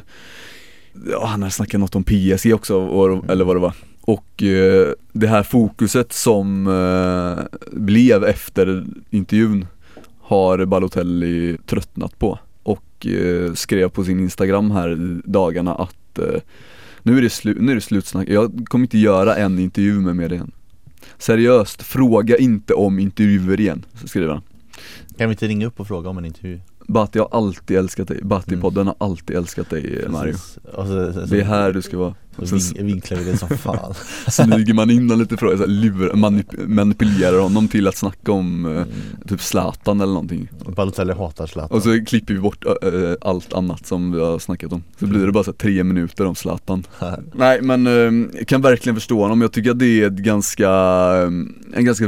[1.11, 3.75] ja, han hade snackat något om PSG också och, eller vad det var.
[4.01, 9.67] Och eh, det här fokuset som eh, blev efter intervjun
[10.21, 16.19] har Balotelli tröttnat på och eh, skrev på sin Instagram här dagarna att
[17.03, 20.17] nu är det, slu- nu är det slutsnack, jag kommer inte göra en intervju med
[20.17, 20.53] mer igen.
[21.19, 24.43] Seriöst, fråga inte om intervjuer igen, skriver han.
[25.19, 26.61] Kan vi inte ringa upp och fråga om en intervju?
[26.89, 30.33] Batti har alltid älskat dig, Batti-podden har alltid älskat dig Mario.
[30.33, 30.57] Precis.
[30.57, 32.15] Och så, så, så, Det är här du ska vara.
[32.37, 33.95] Och sen vin- vinklar vi det som fan
[34.29, 38.77] smyger man in lite frågor, så här, lurar, manip- manipulerar honom till att snacka om
[38.77, 38.85] eh,
[39.29, 40.49] typ Zlatan eller någonting.
[40.77, 44.73] Balotelli hatar Zlatan Och så klipper vi bort ö, allt annat som vi har snackat
[44.73, 44.83] om.
[45.01, 46.87] Så blir det bara så här, tre minuter om Zlatan.
[47.35, 50.69] Nej men eh, jag kan verkligen förstå honom, jag tycker att det är ett ganska,
[51.23, 51.27] eh,
[51.79, 52.05] en ganska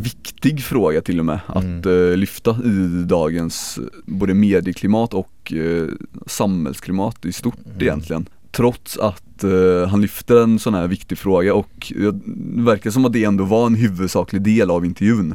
[0.00, 5.88] viktig fråga till och med att eh, lyfta i dagens eh, både medieklimat och eh,
[6.26, 8.28] samhällsklimat i stort egentligen.
[8.50, 13.12] Trots att eh, han lyfter en sån här viktig fråga och det verkar som att
[13.12, 15.34] det ändå var en huvudsaklig del av intervjun.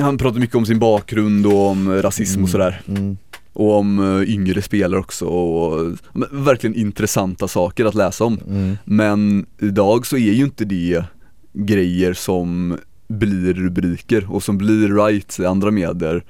[0.00, 2.82] Han pratar mycket om sin bakgrund och om rasism och sådär.
[2.88, 3.16] mm.
[3.52, 8.38] Och om yngre spelare också och men, verkligen intressanta saker att läsa om.
[8.48, 8.76] Mm.
[8.84, 11.04] Men idag så är ju inte det
[11.52, 12.78] grejer som
[13.10, 16.24] blir rubriker och som blir rights i andra medier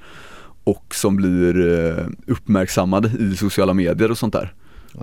[0.63, 4.53] och som blir eh, uppmärksammade i sociala medier och sånt där.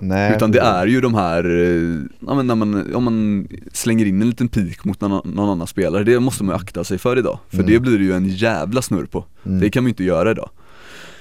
[0.01, 4.05] Nej, Utan det är ju de här, eh, ja, men när man, om man slänger
[4.05, 6.97] in en liten pik mot någon, någon annan spelare, det måste man ju akta sig
[6.97, 7.39] för idag.
[7.49, 7.71] För Mm.
[7.71, 9.25] det blir ju en jävla snurr på.
[9.45, 9.59] Mm.
[9.59, 10.49] Det kan man ju inte göra idag.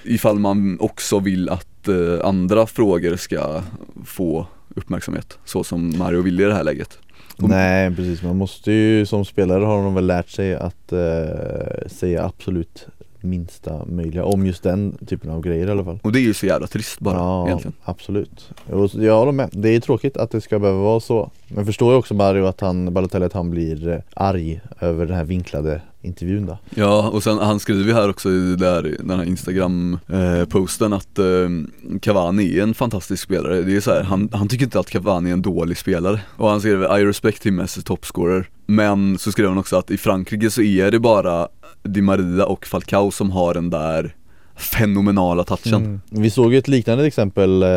[0.04, 1.94] Ifall man också vill att eh,
[2.24, 3.62] andra frågor ska
[4.04, 6.98] få uppmärksamhet, så som Mario vill i det här läget.
[7.38, 12.24] Nej precis, man måste ju som spelare har de väl lärt sig att eh, säga
[12.24, 12.86] absolut
[13.20, 16.34] minsta möjliga om just den typen av grejer i alla fall Och det är ju
[16.34, 17.72] så jävla trist bara Ja, egentligen.
[17.84, 18.50] absolut.
[18.70, 19.48] Och Jag håller med.
[19.52, 21.30] Det är tråkigt att det ska behöva vara så.
[21.48, 25.16] Men förstår ju också Mario att han, Balotelli, att han blir eh, arg över den
[25.16, 26.58] här vinklade intervjun då.
[26.74, 31.18] Ja, och sen han skriver ju här också i där, den här instagram-posten eh, att
[31.18, 33.62] eh, Cavani är en fantastisk spelare.
[33.62, 36.20] Det är så här, han, han tycker inte att Cavani är en dålig spelare.
[36.36, 38.48] Och han skriver I respect him as a topscorer.
[38.66, 41.48] Men så skriver han också att i Frankrike så är det bara
[41.82, 44.14] Di Maria och Falcao som har den där
[44.58, 45.74] fenomenala touchen.
[45.74, 46.00] Mm.
[46.10, 47.68] Vi såg ju ett liknande exempel eh,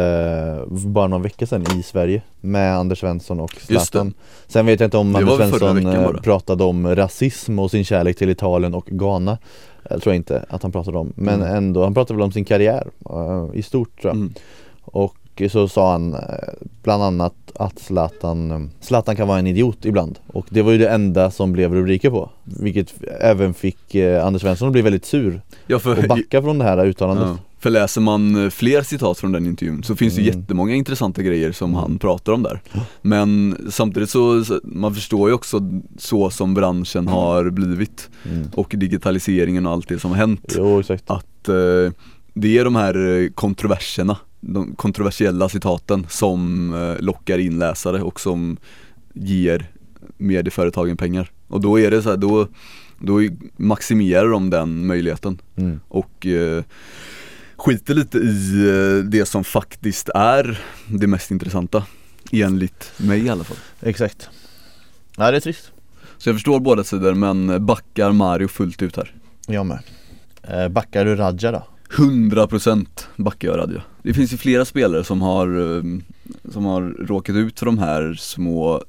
[0.68, 4.14] bara någon vecka sedan i Sverige med Anders Svensson och Zlatan
[4.48, 8.18] Sen vet jag inte om Det Anders Svensson eh, pratade om rasism och sin kärlek
[8.18, 9.38] till Italien och Ghana
[9.90, 11.56] Jag tror inte att han pratade om, men Mm.
[11.56, 14.34] ändå, han pratade väl om sin karriär eh, i stort tror jag Mm.
[14.84, 15.16] Och
[15.50, 16.20] så sa han eh,
[16.84, 20.20] bland annat att Zlatan, eh, Zlatan kan vara en idiot ibland.
[20.28, 22.30] Och det var ju det enda som blev rubriker på.
[22.44, 26.58] Vilket även fick eh, Anders Svensson att bli väldigt sur Ja, för, och backa från
[26.58, 27.28] det här uttalandet.
[27.28, 27.38] Ja.
[27.60, 30.40] För läser man fler citat från den intervjun så finns det Mm.
[30.40, 32.62] jättemånga intressanta grejer som han pratar om där.
[33.02, 35.60] Men samtidigt så, man förstår ju också
[35.98, 38.48] så som branschen har blivit Mm.
[38.56, 40.56] och digitaliseringen och allt det som har hänt.
[40.58, 41.10] Jo exakt.
[41.10, 41.56] Att eh,
[42.34, 48.58] det är de här kontroverserna, de kontroversiella citaten som eh, lockar in läsare och som
[49.14, 49.70] ger
[50.18, 51.32] medieföretagen pengar.
[51.48, 52.48] Och då är det så här, då,
[53.00, 53.20] då
[53.58, 55.42] maximerar de den möjligheten.
[55.56, 55.80] Mm.
[55.88, 56.64] och eh,
[57.56, 61.84] skiter lite i eh, det som faktiskt är det mest intressanta
[62.32, 63.58] Enligt mig i alla fall.
[63.82, 64.30] Exakt.
[65.18, 65.72] Ja det är trist.
[66.18, 69.16] Så jag förstår båda sidor men backar Mario fullt ut här?
[69.48, 69.80] Jag med.
[70.44, 71.64] Eh, Backar du Radja då?
[71.92, 72.86] 100%
[73.16, 75.84] backar jag Radja Det finns ju flera spelare som har, eh,
[76.52, 78.84] som har råkat ut för de här små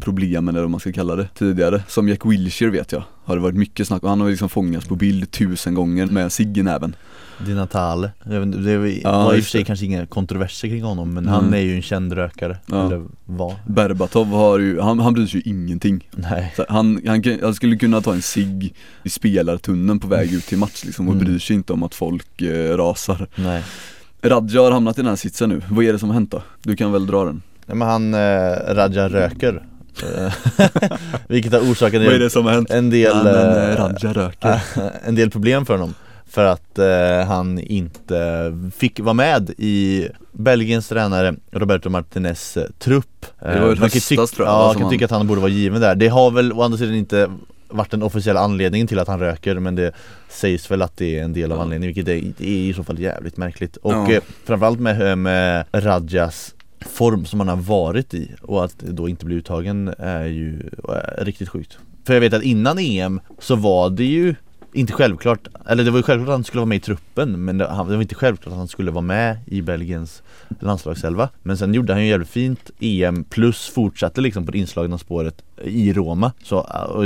[0.00, 1.82] problemen eller vad man ska kalla det tidigare.
[1.88, 4.86] Som Jack Wilshere vet jag har det varit mycket snack och han har liksom fångats
[4.86, 6.96] på bild tusen gånger med cigg i näven
[7.38, 8.38] Di Natale Det
[8.78, 11.34] var, Ja, i och för sig kanske inga kontroverser kring honom men Mm.
[11.34, 12.86] han är ju en känd rökare Ja.
[12.86, 17.22] Eller var Berbatov har ju, han, han bryr sig ju ingenting Nej Så han, han,
[17.42, 21.14] han skulle kunna ta en cigg i spelartunneln på väg ut till match liksom och
[21.14, 21.24] Mm.
[21.26, 23.62] bryr sig inte om att folk eh, rasar Nej
[24.22, 26.42] Radja har hamnat i den här sitsen nu, vad är det som har hänt då?
[26.62, 27.42] Du kan väl dra den?
[27.66, 29.62] Nej men han, eh, Raja röker
[30.16, 30.32] Eh,
[31.28, 32.70] Vilket har orsakat Vad är det som har hänt?
[32.70, 34.60] en del, men, eh, eh, Radja röker.
[35.04, 35.94] en del problem för honom
[36.28, 43.26] För att eh, han inte fick vara med i Belgiens tränare Roberto Martinez eh, trupp.
[43.40, 45.10] Det var ju Eh, man kan höstas, tyck- tror jag, Ja, kan han- tycka att
[45.10, 45.94] han borde vara given där.
[45.94, 47.30] Det har väl å andra sidan inte
[47.68, 49.92] varit den officiella anledningen till att han röker men det
[50.28, 52.98] sägs väl att det är en del av anledningen vilket är, är i så fall
[52.98, 53.76] jävligt märkligt.
[53.76, 54.12] Och Ja.
[54.12, 59.24] eh, framförallt med, med Radjas form som han har varit i och att då inte
[59.24, 61.78] bli uttagen är ju är riktigt sjukt.
[62.06, 64.34] För jag vet att innan EM så var det ju
[64.76, 67.58] inte självklart, eller det var ju självklart att han skulle vara med i truppen men
[67.58, 70.22] det, han- det var inte självklart att han skulle vara med i Belgiens
[70.60, 74.98] landslagselva Men sen gjorde han ju jävligt fint EM plus fortsatte liksom på det inslagna
[74.98, 77.04] spåret i Roma Så och,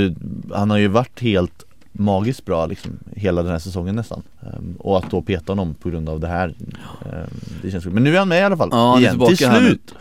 [0.56, 4.98] han har ju varit helt magiskt bra liksom hela den här säsongen nästan Ehm, Och
[4.98, 6.54] att då peta honom på grund av det här
[7.12, 7.30] ehm,
[7.62, 7.84] Det känns.
[7.84, 9.94] Men nu är han med i alla fall, Ja, igen, till slut!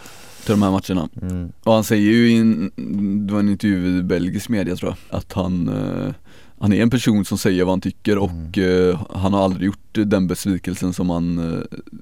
[0.45, 1.09] Till de här matcherna.
[1.21, 1.51] Mm.
[1.63, 2.71] Och han säger ju i en,
[3.27, 6.13] det var en intervju i belgisk media tror jag, att han eh,
[6.59, 9.89] han är en person som säger vad han tycker och eh, han har aldrig gjort
[9.91, 11.39] den besvikelsen som han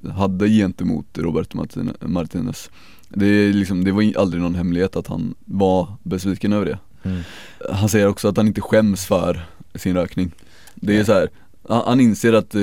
[0.03, 2.69] eh, hade gentemot Roberto Martin- Martinez.
[3.09, 6.79] Det, liksom, det var aldrig någon hemlighet att han var besviken över det.
[7.03, 7.21] Mm.
[7.71, 9.45] Han säger också att han inte skäms för
[9.75, 10.31] sin rökning.
[10.75, 11.29] Det är så här.
[11.69, 12.61] han han inser att eh,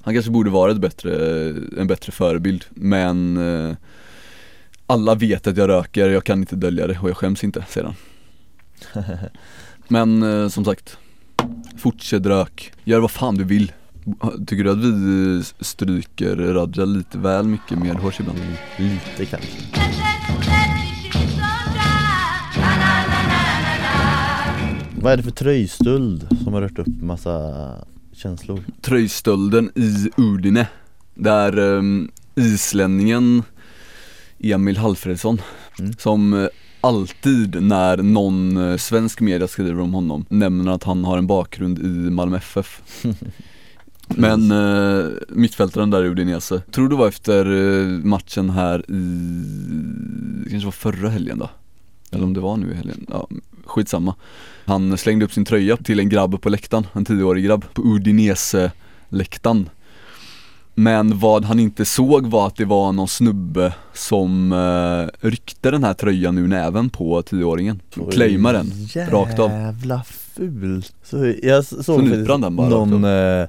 [0.00, 3.76] han kanske borde vara ett bättre, en bättre förebild men eh,
[4.86, 7.86] alla vet att jag röker, jag kan inte dölja det och jag skäms inte, säger
[7.86, 7.96] han.
[9.88, 10.98] Men eh, som sagt,
[11.80, 13.72] fortsätt rök, gör vad fan du vill
[14.46, 18.38] Tycker du att vi stryker Radja lite väl mycket medhårs ibland?
[18.78, 19.48] Lite kanske
[25.00, 27.74] Vad är det för tröjstöld som har rört upp massa
[28.12, 28.64] känslor?
[28.80, 30.66] Tröjstölden i Udine
[31.14, 33.42] Där um, islänningen
[34.38, 35.40] Emil Hallfredsson
[35.80, 35.92] Mm.
[35.92, 36.48] Som eh,
[36.80, 41.78] alltid när någon eh, svensk media skriver om honom nämner att han har en bakgrund
[41.78, 42.82] i Malmö FF
[44.16, 50.66] Men uh, mittfältaren där i Udinese, tror det var efter eh, matchen här i, kanske
[50.66, 51.50] var förra helgen då?
[52.10, 53.28] Eller om det var nu i helgen, ja
[53.70, 54.14] skitsamma.
[54.64, 59.68] Han slängde upp sin tröja till en grabb på läktaren, en tioårig grabb på Udinese-läktaren
[60.74, 65.84] Men vad han inte såg var att det var någon snubbe som uh, ryckte den
[65.84, 67.80] här tröjan ur näven på tioåringen.
[68.12, 68.72] Claimar den,
[69.10, 69.50] rakt av.
[69.50, 70.94] Jävla fult!
[71.02, 73.46] Så jag såg Så faktiskt den bara någon eh,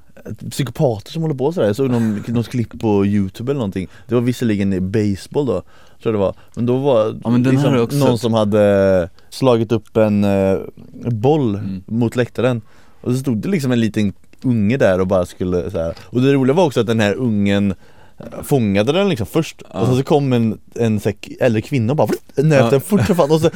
[0.49, 3.87] psykopater som håller på sådär, jag såg någon, någon klipp på youtube eller någonting.
[4.07, 5.63] Det var visserligen baseball då, tror
[6.03, 6.35] jag det var.
[6.55, 10.57] Men då var Ja, men jag också någon som hade slagit upp en eh,
[11.11, 11.83] boll Mm.
[11.85, 12.61] mot läktaren.
[13.01, 14.13] Och så stod det liksom en liten
[14.43, 15.93] unge där och bara skulle så här.
[16.01, 19.61] Och det roliga var också att den här ungen eh, Fångade den liksom först.
[19.73, 19.79] Ja.
[19.79, 22.69] och sen så kom en, en här, äldre kvinna och bara nöt Ja.
[22.69, 23.31] den fort som fan.
[23.31, 23.49] Och så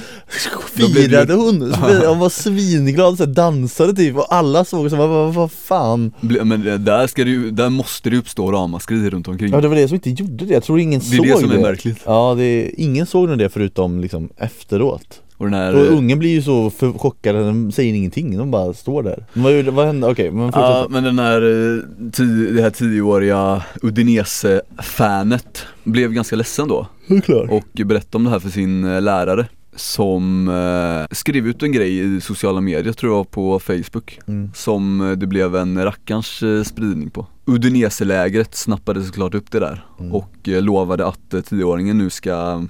[0.75, 4.15] firade det- hon, så hon var svinglad, så här, dansade typ.
[4.17, 6.13] Och alla såg så vad, vad, fan?
[6.21, 9.51] Men det- där, ska det ju, där måste det uppstå ramaskri runt omkring.
[9.53, 11.37] Ja det var det som inte gjorde det, jag tror ingen Det är såg det
[11.39, 11.99] som är märkligt.
[12.05, 16.29] Ja, det, ingen såg nog det förutom liksom efteråt Och den här Och ungen blir
[16.29, 19.25] ju så för chockad, de säger ingenting, de bara står där.
[19.33, 20.07] Vad, vad hände?
[20.07, 26.35] Okej, men fortsätt Ja men den här, eh, tio, det här tioåriga Udinese-fanet blev ganska
[26.35, 26.87] ledsen då.
[27.07, 31.71] Såklart och berättade om det här för sin eh, lärare som eh, skrev ut en
[31.71, 34.19] grej i sociala medier tror jag på Facebook.
[34.27, 34.51] Mm.
[34.53, 37.27] som eh, det blev en rackarns eh, spridning på.
[37.45, 39.85] Udinese-lägret snappade såklart upp det där.
[39.99, 40.13] Mm.
[40.13, 42.63] och eh, lovade att tioåringen nu ska,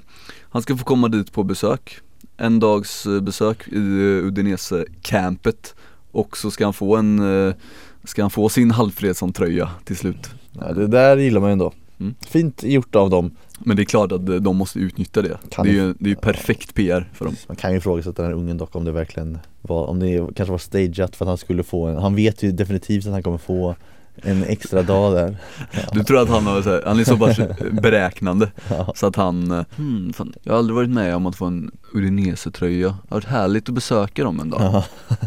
[0.48, 2.00] han ska få komma dit på besök
[2.36, 5.74] En dags eh, besök i eh, Udinese-campet.
[6.12, 7.54] Och så ska han få en, eh,
[8.04, 10.30] ska han få sin Halvfredsson-tröja till slut.
[10.52, 11.72] Ja, Det där gillar man ju ändå.
[12.00, 12.14] Mm.
[12.20, 13.30] Fint gjort av dem.
[13.58, 15.38] Men det är klart att de måste utnyttja det.
[15.50, 17.36] Kan Det är ju det är ju perfekt PR för dem.
[17.46, 20.50] Man kan ju ifrågasätta den här ungen dock om det verkligen var, om det kanske
[20.50, 23.38] var stageat för att han skulle få en, han vet ju definitivt att han kommer
[23.38, 23.76] få
[24.22, 25.36] en extra dag där
[25.92, 27.36] Du tror att han har så här, han är så pass
[27.82, 28.92] beräknande Ja.
[28.94, 31.70] Så att han, eh, hmm, fan, jag har aldrig varit med om att få en
[31.94, 34.84] Udinese-tröja Det har varit härligt att besöka dem en dag Ja.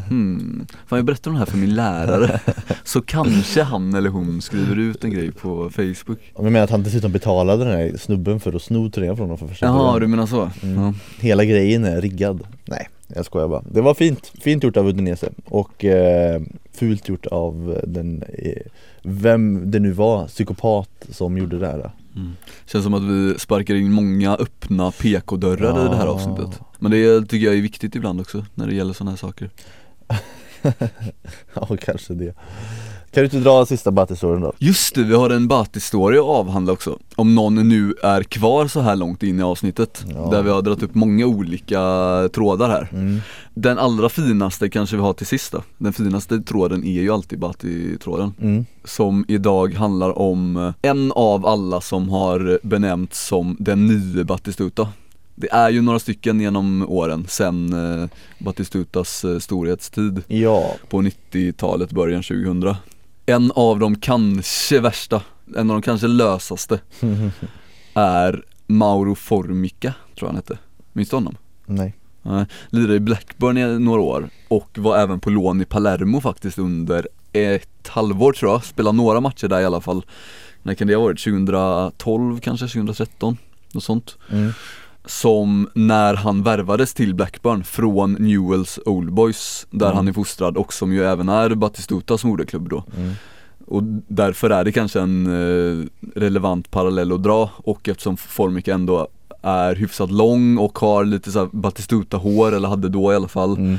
[0.09, 0.65] hmm.
[0.87, 2.39] Fan jag berättar om det här för min lärare
[2.83, 6.83] Så kanske han eller hon skriver ut en grej på Facebook jag menar att han
[6.83, 10.07] dessutom betalade den här snubben för att sno tröjan från honom för första Jaha du
[10.07, 10.51] menar så?
[10.63, 10.93] Mm.
[11.19, 13.61] Hela grejen är riggad Nej, jag skojar bara.
[13.71, 16.41] Det var fint, fint gjort av Udinese och eh,
[16.73, 18.61] fult gjort av den, eh,
[19.03, 21.91] vem det nu var, psykopat som gjorde det här.
[22.15, 22.31] Mm.
[22.65, 26.11] Känns som att vi sparkar in många öppna PK-dörrar i det här Ja.
[26.11, 26.59] avsnittet.
[26.79, 29.49] Men det tycker jag är viktigt ibland också när det gäller sådana här saker.
[31.53, 32.33] Ja, kanske det
[33.11, 34.53] Kan du inte dra sista Batti-storyn då?
[34.59, 38.79] Just det, vi har en Batti-story att avhandla också Om någon nu är kvar så
[38.81, 40.29] här långt in i avsnittet Ja.
[40.31, 41.79] Där vi har dragit upp många olika
[42.33, 43.19] trådar här Mm.
[43.53, 47.39] Den allra finaste kanske vi har till sist då Den finaste tråden är ju alltid
[47.39, 48.65] Batti-tråden Mm.
[48.83, 54.87] Som idag handlar om eh, en av alla som har benämnts som den nye Battistuta
[55.35, 58.07] Det är ju några stycken genom åren sen eh,
[58.39, 62.75] Battistutas eh, storhetstid Ja, på 90-talet, början 2000
[63.29, 65.21] En av de kanske värsta,
[65.55, 66.79] en av de kanske lösaste
[67.93, 70.57] är Mauro Formica, tror jag han hette
[70.93, 71.35] Minns du honom?
[72.21, 76.57] nej lirade i Blackburn i några år och var även på lån i Palermo faktiskt
[76.57, 80.05] under ett halvår tror jag, spelade några matcher där i alla fall
[80.63, 81.23] När kan det ha varit?
[81.23, 83.37] 2012 kanske, 2013?
[83.71, 84.51] Något sånt mm.
[85.09, 89.95] Som när han värvades till Blackburn från Newells Old Boys Där Mm.
[89.97, 93.13] han är fostrad och som ju även är Batistutas moderklubb då Mm.
[93.67, 95.85] Och därför är det kanske en eh,
[96.15, 99.07] relevant parallell att dra och eftersom Formica ändå
[99.41, 103.77] är hyfsat lång och har lite såhär Batistuta-hår, eller hade då i alla fall Mm.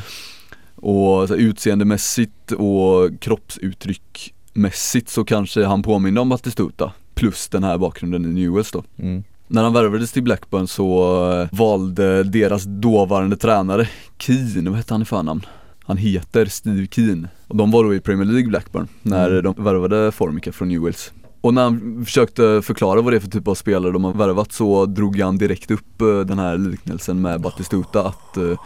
[0.82, 7.78] Och så här, utseendemässigt och kroppsuttryckmässigt så kanske han påminner om Batistuta Plus den här
[7.78, 9.24] bakgrunden i Newells då Mm.
[9.52, 13.88] När han värvades till Blackburn så eh, valde deras dåvarande tränare
[14.18, 15.46] Keen, vad hette han i förnamn?
[15.84, 19.42] Han heter Steve Keen och de var då i Premier League Blackburn när Mm.
[19.42, 23.48] de värvade Formica från Newells och när han försökte förklara vad det är för typ
[23.48, 27.40] av spelare de har värvat så drog han direkt upp eh, den här liknelsen med
[27.40, 28.58] Batistuta att eh,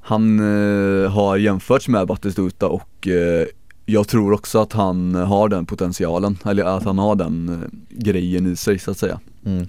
[0.00, 0.38] han
[1.10, 3.08] har jämförts med Batistuta och
[3.86, 8.52] jag tror också att han har den potentialen, eller att han har den eh, grejen
[8.52, 9.20] i sig så att säga.
[9.44, 9.66] Mm.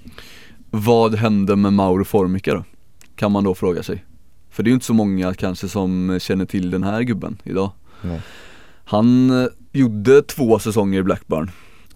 [0.70, 2.64] Vad hände med Mauro Formica då?
[3.16, 4.06] Kan man då fråga sig.
[4.50, 7.72] För det är ju inte så många kanske som känner till den här gubben idag.
[8.02, 8.22] Nej.
[8.86, 11.52] Han eh, gjorde två säsonger i Blackburn.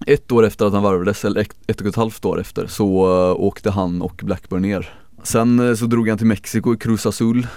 [0.06, 3.06] Ett år efter att han varvades, eller ett, ett och ett halvt år efter, så
[3.06, 4.90] eh, åkte han och Blackburn ner.
[5.24, 7.48] Sen så drog han till Mexiko i Cruz Azul.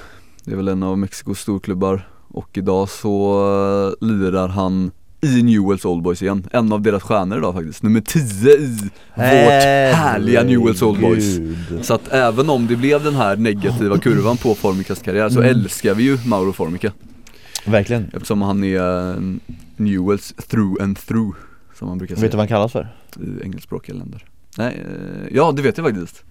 [0.45, 4.91] Det är väl en av Mexikos storklubbar Och idag så eh, lirar han
[5.23, 8.23] i Newells Old Boys igen, en av deras stjärnor idag faktiskt, nummer 10
[8.57, 8.67] i
[9.15, 11.39] vårt härliga Newells Old Boys.
[11.83, 15.51] Så att även om det blev den här negativa kurvan på Formicas karriär så Mm.
[15.51, 16.93] älskar vi ju Mauro Formica
[17.67, 19.17] Verkligen Eftersom han är eh,
[19.77, 21.37] Newells through and through
[21.79, 22.89] Som man brukar Vet du säga vad han kallas för?
[23.21, 24.25] i engelskspråkiga länder
[24.59, 26.23] Nej, eh, ja det vet jag faktiskt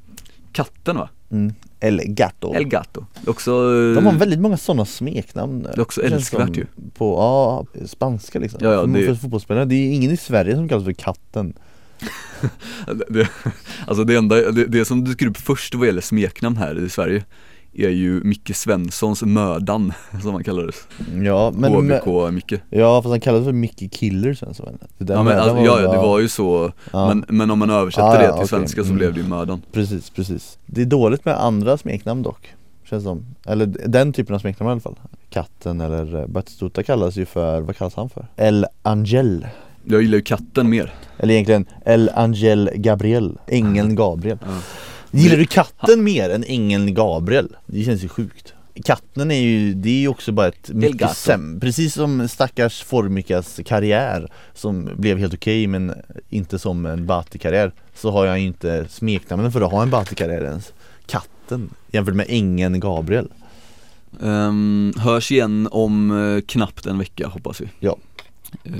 [0.52, 1.10] Katten va?
[1.32, 1.54] Mm.
[1.80, 2.54] El Gato.
[2.56, 3.06] El Gato.
[3.28, 5.64] Också, eh, De har väldigt många sådana smeknamn.
[5.64, 6.66] Det är också älskvärt ju.
[6.98, 8.60] På, ja, spanska liksom.
[8.64, 11.54] Ja, ja, det- för fotbollsspelare, det är ingen i Sverige som kallas för katten.
[13.10, 13.28] Det,
[13.88, 17.24] Alltså det enda, det, det som dyker upp först vad gäller smeknamn här i Sverige
[17.74, 20.76] Är ju Micke Svenssons Mördan som han kallades.
[21.24, 25.38] Ja men, HBK-Micke ja fast han kallas för Mickey Killer sen så det Ja men
[25.40, 26.72] alltså, var- ja, ja det var ju så.
[26.94, 28.48] Ja, men, men om man översätter Ah, det till okej.
[28.48, 28.98] svenska så Mm.
[28.98, 30.58] blev det ju Mördan Precis, precis.
[30.66, 32.54] Det är dåligt med andra smeknamn dock
[32.90, 34.96] Känns som, eller den typen av smeknamn i alla fall.
[35.30, 38.28] Katten eller eh, Batistuta kallas ju för, vad kallas han för?
[38.36, 39.48] El Angel.
[39.86, 40.94] Jag gillar ju katten mer.
[41.18, 44.38] Eller egentligen El Angel Gabriel, Ängeln Gabriel.
[44.42, 44.48] Ja.
[45.12, 47.56] Gillar du katten mer än ängeln Gabriel?
[47.66, 48.54] Det känns ju sjukt.
[48.86, 53.60] Katten är ju, det är ju också bara ett mycket sämre, precis som stackars Formicas
[53.66, 55.94] karriär Som blev helt okej men
[56.30, 60.44] inte som en Bati-karriär Så har jag ju inte smeknamnen för att ha en Bati-karriär
[60.44, 60.74] ens.
[61.06, 63.28] Katten jämfört med ängeln Gabriel.
[64.24, 67.70] Ehm, Hörs igen om eh, knappt en vecka hoppas vi.
[67.80, 67.98] Ja.
[68.64, 68.74] Ehm,